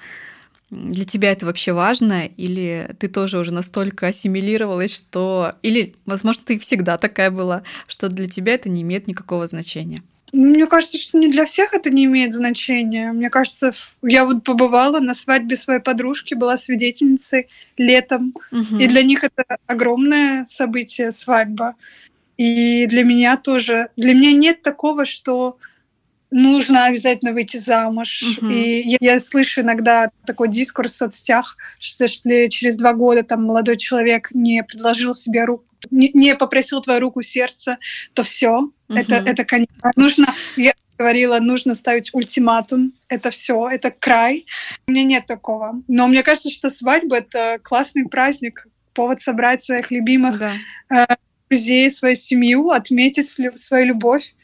Для 0.70 1.04
тебя 1.04 1.32
это 1.32 1.44
вообще 1.44 1.74
важно, 1.74 2.24
или 2.24 2.96
ты 2.98 3.08
тоже 3.08 3.38
уже 3.38 3.52
настолько 3.52 4.06
ассимилировалась, 4.06 4.96
что... 4.96 5.52
Или, 5.60 5.96
возможно, 6.06 6.44
ты 6.46 6.58
всегда 6.58 6.96
такая 6.96 7.30
была, 7.30 7.62
что 7.88 8.08
для 8.08 8.26
тебя 8.26 8.54
это 8.54 8.70
не 8.70 8.80
имеет 8.80 9.06
никакого 9.06 9.46
значения? 9.46 10.02
Мне 10.32 10.66
кажется, 10.66 10.96
что 10.98 11.18
не 11.18 11.28
для 11.28 11.44
всех 11.44 11.74
это 11.74 11.90
не 11.90 12.04
имеет 12.04 12.32
значения. 12.32 13.12
Мне 13.12 13.28
кажется, 13.28 13.72
я 14.02 14.24
вот 14.24 14.44
побывала 14.44 14.98
на 14.98 15.14
свадьбе 15.14 15.56
своей 15.56 15.80
подружки, 15.80 16.32
была 16.32 16.56
свидетельницей 16.56 17.48
летом, 17.76 18.34
угу. 18.50 18.78
и 18.78 18.86
для 18.86 19.02
них 19.02 19.24
это 19.24 19.44
огромное 19.66 20.46
событие 20.46 21.10
свадьба. 21.10 21.74
И 22.38 22.86
для 22.86 23.04
меня 23.04 23.36
тоже, 23.36 23.90
для 23.96 24.14
меня 24.14 24.32
нет 24.32 24.62
такого, 24.62 25.04
что 25.04 25.58
нужно 26.32 26.86
обязательно 26.86 27.32
выйти 27.32 27.58
замуж. 27.58 28.22
Угу. 28.22 28.50
И 28.50 28.82
я, 28.84 28.96
я 29.00 29.20
слышу 29.20 29.60
иногда 29.60 30.10
такой 30.26 30.48
дискурс 30.48 30.92
в 30.92 30.96
соцсетях, 30.96 31.56
что 31.78 32.04
если 32.04 32.48
через 32.48 32.76
два 32.76 32.92
года 32.94 33.22
там 33.22 33.44
молодой 33.44 33.76
человек 33.76 34.30
не 34.32 34.64
предложил 34.64 35.14
себе 35.14 35.44
руку, 35.44 35.64
не, 35.90 36.10
не 36.14 36.34
попросил 36.34 36.80
твою 36.80 37.00
руку 37.00 37.22
сердца, 37.22 37.78
то 38.14 38.22
все, 38.22 38.58
угу. 38.58 38.72
это, 38.88 39.16
это 39.16 39.44
конечно. 39.44 39.92
Нужно, 39.96 40.34
я 40.56 40.72
говорила, 40.98 41.38
нужно 41.38 41.74
ставить 41.74 42.10
ультиматум, 42.12 42.92
это 43.08 43.30
все, 43.30 43.68
это 43.68 43.90
край. 43.90 44.46
У 44.86 44.92
меня 44.92 45.04
нет 45.04 45.26
такого. 45.26 45.82
Но 45.88 46.06
мне 46.06 46.22
кажется, 46.22 46.50
что 46.50 46.70
свадьба— 46.70 47.16
это 47.18 47.58
классный 47.62 48.08
праздник, 48.08 48.66
повод 48.94 49.20
собрать 49.20 49.62
своих 49.62 49.90
любимых 49.90 50.38
да. 50.38 50.54
э, 50.90 51.16
друзей, 51.48 51.90
свою 51.90 52.14
семью, 52.14 52.70
отметить 52.70 53.28
свою 53.56 53.86
любовь. 53.86 54.34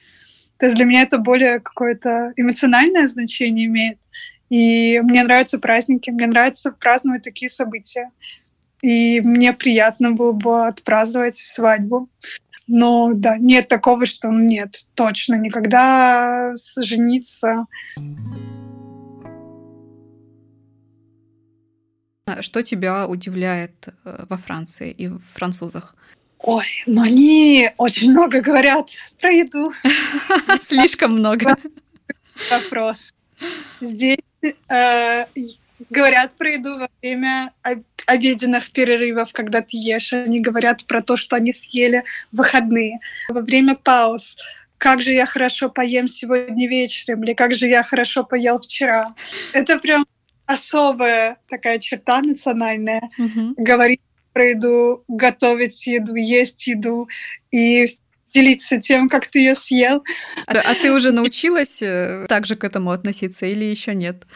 То 0.59 0.67
есть 0.67 0.77
для 0.77 0.85
меня 0.85 1.03
это 1.03 1.19
более 1.19 1.61
какое-то 1.61 2.33
эмоциональное 2.37 3.07
значение 3.07 3.67
имеет. 3.67 3.99
И 4.51 5.01
мне 5.03 5.23
нравятся 5.23 5.59
праздники, 5.59 6.11
мне 6.11 6.27
нравится 6.27 6.73
праздновать 6.73 7.23
такие 7.23 7.49
события. 7.49 8.11
И 8.83 9.21
мне 9.21 9.53
приятно 9.53 10.13
было 10.13 10.33
бы 10.33 10.67
отпраздновать 10.67 11.37
свадьбу. 11.37 12.09
Но 12.67 13.13
да, 13.15 13.39
нет 13.39 13.69
такого, 13.69 14.05
что 14.05 14.31
нет, 14.31 14.85
точно 14.95 15.37
никогда 15.37 16.53
жениться. 16.77 17.67
Что 22.41 22.63
тебя 22.63 23.07
удивляет 23.07 23.89
э, 24.05 24.27
во 24.29 24.37
Франции 24.37 24.91
и 24.91 25.09
в 25.09 25.21
французах? 25.21 25.97
Ой, 26.41 26.67
но 26.87 27.03
они 27.03 27.71
очень 27.77 28.11
много 28.11 28.41
говорят 28.41 28.91
про 29.21 29.31
еду. 29.31 29.73
Слишком 30.63 31.15
много. 31.15 31.57
Вопрос. 32.51 33.15
Здесь 33.81 34.19
э, 34.69 35.25
говорят 35.91 36.33
про 36.35 36.51
еду 36.51 36.79
во 36.79 36.89
время 37.03 37.53
обеденных 38.07 38.71
перерывов, 38.71 39.33
когда 39.33 39.63
ты 39.63 39.77
ешь. 39.77 40.13
Они 40.13 40.41
говорят 40.41 40.85
про 40.87 41.03
то, 41.03 41.17
что 41.17 41.37
они 41.37 41.53
съели 41.53 42.05
в 42.33 42.39
выходные. 42.39 43.01
Во 43.29 43.41
время 43.41 43.75
пауз 43.75 44.37
как 44.79 45.03
же 45.03 45.13
я 45.13 45.27
хорошо 45.27 45.69
поем 45.69 46.09
сегодня 46.09 46.69
вечером, 46.69 47.25
или 47.25 47.35
как 47.35 47.53
же 47.53 47.67
я 47.67 47.83
хорошо 47.83 48.25
поел 48.25 48.61
вчера. 48.61 49.15
Это 49.53 49.79
прям 49.79 50.07
особая 50.47 51.37
такая 51.51 51.79
черта 51.81 52.21
национальная. 52.23 53.03
Mm-hmm. 53.19 53.55
Говорить 53.57 54.01
про 54.39 54.51
еду, 54.51 55.03
готовить 55.09 55.85
еду, 55.89 56.15
есть 56.15 56.69
еду 56.69 57.09
и 57.51 57.87
делиться 58.33 58.81
тем, 58.81 59.09
как 59.09 59.27
ты 59.27 59.41
ее 59.41 59.57
съел. 59.57 60.05
А, 60.47 60.53
а 60.53 60.75
ты 60.77 60.93
уже 60.93 61.11
научилась 61.11 61.83
э, 61.83 62.25
также 62.29 62.55
к 62.55 62.63
этому 62.63 62.93
относиться 62.93 63.47
или 63.47 63.65
еще 63.65 63.97
нет? 63.97 64.29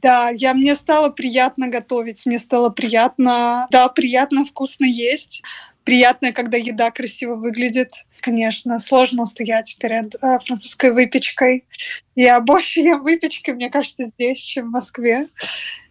Да, 0.00 0.30
я, 0.30 0.54
мне 0.54 0.74
стало 0.76 1.10
приятно 1.10 1.68
готовить, 1.68 2.24
мне 2.24 2.38
стало 2.38 2.70
приятно, 2.70 3.66
да, 3.70 3.88
приятно 3.88 4.46
вкусно 4.46 4.86
есть 4.86 5.42
приятно, 5.88 6.34
когда 6.34 6.58
еда 6.58 6.90
красиво 6.90 7.34
выглядит. 7.34 8.04
Конечно, 8.20 8.78
сложно 8.78 9.22
устоять 9.22 9.74
перед 9.80 10.14
э, 10.16 10.38
французской 10.44 10.92
выпечкой. 10.92 11.64
Я 12.14 12.40
больше 12.40 12.80
ем 12.80 13.02
выпечки, 13.02 13.52
мне 13.52 13.70
кажется, 13.70 14.04
здесь, 14.04 14.38
чем 14.38 14.66
в 14.66 14.72
Москве. 14.72 15.28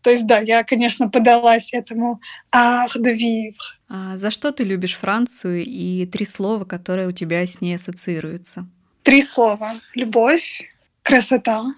То 0.08 0.12
есть, 0.12 0.26
да, 0.26 0.40
я, 0.40 0.64
конечно, 0.64 1.10
подалась 1.10 1.74
этому 1.74 2.22
art 2.50 2.96
de 2.96 3.14
vivre. 3.14 3.56
А 3.90 4.18
за 4.18 4.32
что 4.32 4.54
ты 4.54 4.64
любишь 4.64 4.96
Францию 4.96 5.66
и 5.66 6.06
три 6.06 6.24
слова, 6.24 6.64
которые 6.64 7.10
у 7.10 7.12
тебя 7.12 7.46
с 7.46 7.60
ней 7.60 7.76
ассоциируются? 7.76 8.66
Три 9.04 9.22
слова. 9.22 9.74
Любовь, 9.96 10.70
красота, 11.04 11.74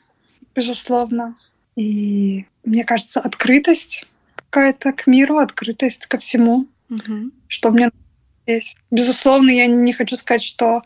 безусловно. 0.53 1.39
И, 1.75 2.45
мне 2.63 2.83
кажется, 2.83 3.19
открытость 3.19 4.07
какая-то 4.35 4.93
к 4.93 5.07
миру, 5.07 5.39
открытость 5.39 6.05
ко 6.05 6.19
всему, 6.19 6.67
угу. 6.87 7.31
что 7.47 7.71
мне 7.71 7.89
здесь. 8.45 8.77
Безусловно, 8.91 9.49
я 9.49 9.65
не 9.65 9.91
хочу 9.91 10.15
сказать, 10.15 10.43
что 10.43 10.83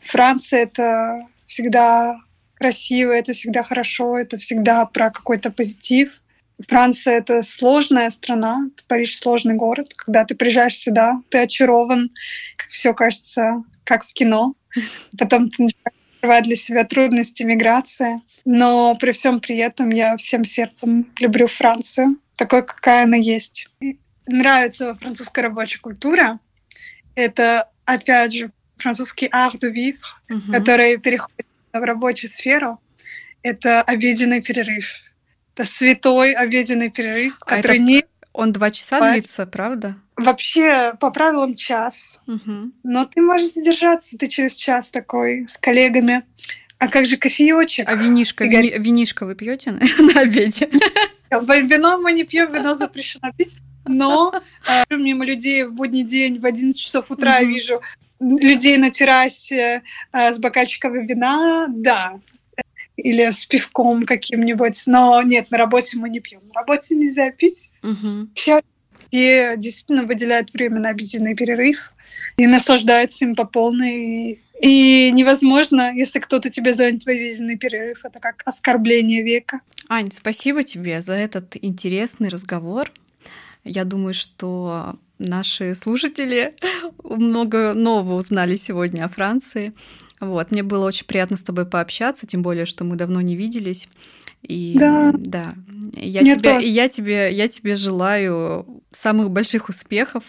Франция— 0.00 0.62
это 0.64 1.28
всегда 1.46 2.18
красиво, 2.56 3.12
это 3.12 3.32
всегда 3.32 3.62
хорошо, 3.62 4.18
это 4.18 4.38
всегда 4.38 4.86
про 4.86 5.10
какой-то 5.10 5.52
позитив. 5.52 6.19
Франция— 6.68 7.14
это 7.18 7.42
сложная 7.42 8.10
страна, 8.10 8.68
Париж— 8.88 9.18
сложный 9.20 9.54
город. 9.54 9.92
Когда 9.94 10.24
ты 10.24 10.34
приезжаешь 10.34 10.76
сюда, 10.76 11.20
ты 11.28 11.38
очарован, 11.38 12.10
все 12.68 12.94
кажется 12.94 13.62
как 13.84 14.04
в 14.04 14.12
кино. 14.12 14.54
Потом 15.18 15.50
ты 15.50 15.64
начинаешь 15.64 16.00
открывать 16.16 16.44
для 16.44 16.56
себя 16.56 16.84
трудности 16.84 17.42
миграции. 17.42 18.20
Но 18.44 18.94
при 18.96 19.12
всем 19.12 19.40
при 19.40 19.56
этом 19.56 19.90
я 19.90 20.16
всем 20.16 20.44
сердцем 20.44 21.10
люблю 21.18 21.46
Францию, 21.46 22.18
такой, 22.36 22.64
какая 22.64 23.04
она 23.04 23.16
есть. 23.16 23.68
И 23.80 23.98
нравится 24.26 24.94
французская 24.94 25.42
рабочая 25.42 25.78
культура, 25.78 26.38
это, 27.14 27.68
опять 27.84 28.34
же, 28.34 28.50
французский 28.76 29.26
art 29.26 29.58
de 29.60 29.72
vivre, 29.72 29.96
угу. 30.28 30.52
который 30.52 30.98
переходит 30.98 31.46
в 31.72 31.80
рабочую 31.80 32.30
сферу. 32.30 32.80
Это 33.42 33.82
обеденный 33.82 34.42
перерыв. 34.42 35.09
Святой 35.64 36.32
обеденный 36.32 36.90
перерыв, 36.90 37.36
а 37.46 37.56
который 37.56 37.76
это... 37.76 37.82
не... 37.82 38.04
Он 38.32 38.52
два 38.52 38.70
часа 38.70 38.98
спать. 38.98 39.14
длится, 39.14 39.46
правда? 39.46 39.96
Вообще, 40.16 40.94
по 41.00 41.10
правилам, 41.10 41.56
час. 41.56 42.22
Угу. 42.28 42.72
Но 42.84 43.04
ты 43.06 43.22
можешь 43.22 43.54
задержаться, 43.54 44.16
ты 44.16 44.28
через 44.28 44.54
час 44.54 44.90
такой 44.90 45.46
с 45.48 45.56
коллегами. 45.56 46.22
А 46.78 46.88
как 46.88 47.06
же 47.06 47.16
кофеечек? 47.16 47.88
А 47.88 47.94
винишко, 47.94 48.44
вини, 48.44 48.72
винишко 48.78 49.26
вы 49.26 49.34
пьете 49.34 49.72
на, 49.72 49.80
на 50.12 50.20
обеде? 50.20 50.70
Вино 51.30 51.98
мы 51.98 52.12
не 52.12 52.24
пьем, 52.24 52.52
вино 52.52 52.74
запрещено 52.74 53.32
пить 53.36 53.58
но 53.86 54.32
э, 54.68 54.84
мимо 54.96 55.24
людей 55.24 55.64
в 55.64 55.72
будний 55.72 56.04
день 56.04 56.38
в 56.38 56.46
11 56.46 56.80
часов 56.80 57.10
утра 57.10 57.40
mm-hmm. 57.40 57.44
я 57.44 57.48
вижу 57.48 57.80
людей 58.20 58.76
на 58.76 58.90
террасе 58.90 59.82
э, 60.12 60.32
с 60.32 60.38
бокальчиками 60.38 61.06
вина, 61.06 61.66
да, 61.68 62.20
или 62.96 63.30
с 63.30 63.46
пивком 63.46 64.04
каким-нибудь, 64.04 64.82
но 64.86 65.22
нет, 65.22 65.50
на 65.50 65.58
работе 65.58 65.96
мы 65.98 66.08
не 66.08 66.20
пьем. 66.20 66.40
На 66.48 66.60
работе 66.60 66.94
нельзя 66.94 67.30
пить. 67.30 67.70
Сейчас 68.34 68.62
все 69.08 69.56
действительно 69.56 70.04
выделяют 70.04 70.52
время 70.52 70.80
на 70.80 70.90
обеденный 70.90 71.34
перерыв 71.34 71.92
и 72.36 72.46
наслаждаются 72.46 73.24
им 73.24 73.34
по 73.34 73.44
полной. 73.44 74.40
И 74.62 75.10
невозможно, 75.12 75.92
если 75.94 76.18
кто-то 76.18 76.50
тебе 76.50 76.74
звонит 76.74 77.02
в 77.02 77.08
обеденный 77.08 77.56
перерыв, 77.56 78.04
это 78.04 78.20
как 78.20 78.42
оскорбление 78.44 79.22
века. 79.22 79.60
Ань, 79.88 80.12
спасибо 80.12 80.62
тебе 80.62 81.02
за 81.02 81.14
этот 81.14 81.56
интересный 81.60 82.28
разговор. 82.28 82.92
Я 83.64 83.84
думаю, 83.84 84.14
что 84.14 84.96
наши 85.18 85.74
слушатели 85.74 86.54
много 87.02 87.74
нового 87.74 88.14
узнали 88.14 88.56
сегодня 88.56 89.04
о 89.04 89.08
Франции. 89.08 89.72
Вот, 90.20 90.50
мне 90.50 90.62
было 90.62 90.86
очень 90.86 91.06
приятно 91.06 91.36
с 91.36 91.42
тобой 91.42 91.66
пообщаться, 91.66 92.26
тем 92.26 92.42
более, 92.42 92.66
что 92.66 92.84
мы 92.84 92.96
давно 92.96 93.20
не 93.20 93.36
виделись. 93.36 93.88
И 94.42 94.74
да, 94.78 95.12
да 95.14 95.54
я, 95.94 96.22
тебе, 96.22 96.62
и 96.62 96.68
я, 96.68 96.88
тебе, 96.88 97.32
я 97.32 97.48
тебе 97.48 97.76
желаю 97.76 98.82
самых 98.90 99.30
больших 99.30 99.68
успехов 99.68 100.24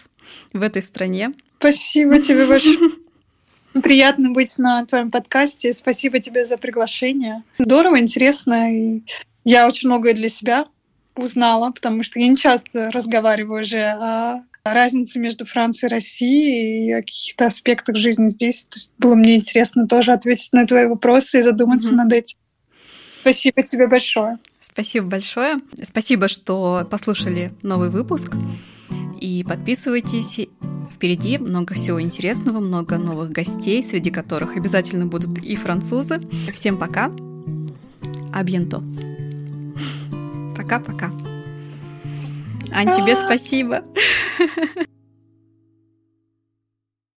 в 0.52 0.62
этой 0.62 0.82
стране. 0.82 1.32
Спасибо 1.58 2.20
тебе 2.20 2.46
большое. 2.46 2.78
Приятно 3.82 4.30
быть 4.30 4.58
на 4.58 4.84
твоем 4.84 5.10
подкасте. 5.10 5.72
Спасибо 5.72 6.18
тебе 6.18 6.44
за 6.44 6.58
приглашение. 6.58 7.42
Здорово, 7.58 8.00
интересно. 8.00 8.74
И 8.74 9.02
я 9.44 9.66
очень 9.66 9.88
многое 9.88 10.14
для 10.14 10.28
себя 10.28 10.66
узнала, 11.16 11.70
потому 11.70 12.02
что 12.02 12.20
я 12.20 12.28
не 12.28 12.36
часто 12.36 12.90
разговариваю 12.90 13.62
уже 13.62 13.82
о 13.82 14.44
разнице 14.64 15.18
между 15.18 15.44
Францией 15.44 15.88
и 15.88 15.92
Россией 15.92 16.86
и 16.86 16.92
о 16.92 17.00
каких-то 17.00 17.46
аспектах 17.46 17.96
жизни 17.96 18.28
здесь. 18.28 18.66
Было 18.98 19.14
мне 19.14 19.36
интересно 19.36 19.88
тоже 19.88 20.12
ответить 20.12 20.52
на 20.52 20.66
твои 20.66 20.86
вопросы 20.86 21.40
и 21.40 21.42
задуматься 21.42 21.92
mm-hmm. 21.92 21.96
над 21.96 22.12
этим. 22.12 22.38
Спасибо 23.20 23.62
тебе 23.62 23.86
большое. 23.86 24.38
Спасибо 24.60 25.06
большое. 25.06 25.56
Спасибо, 25.82 26.28
что 26.28 26.86
послушали 26.90 27.52
новый 27.62 27.90
выпуск. 27.90 28.32
И 29.20 29.44
подписывайтесь. 29.46 30.48
Впереди 30.94 31.38
много 31.38 31.74
всего 31.74 32.00
интересного, 32.00 32.60
много 32.60 32.98
новых 32.98 33.30
гостей, 33.30 33.82
среди 33.82 34.10
которых 34.10 34.56
обязательно 34.56 35.06
будут 35.06 35.38
и 35.38 35.56
французы. 35.56 36.20
Всем 36.52 36.78
пока. 36.78 37.12
Абьенто. 38.32 38.82
Пока-пока. 40.56 41.10
Ань, 42.74 42.92
тебе 42.92 43.14
спасибо. 43.26 43.84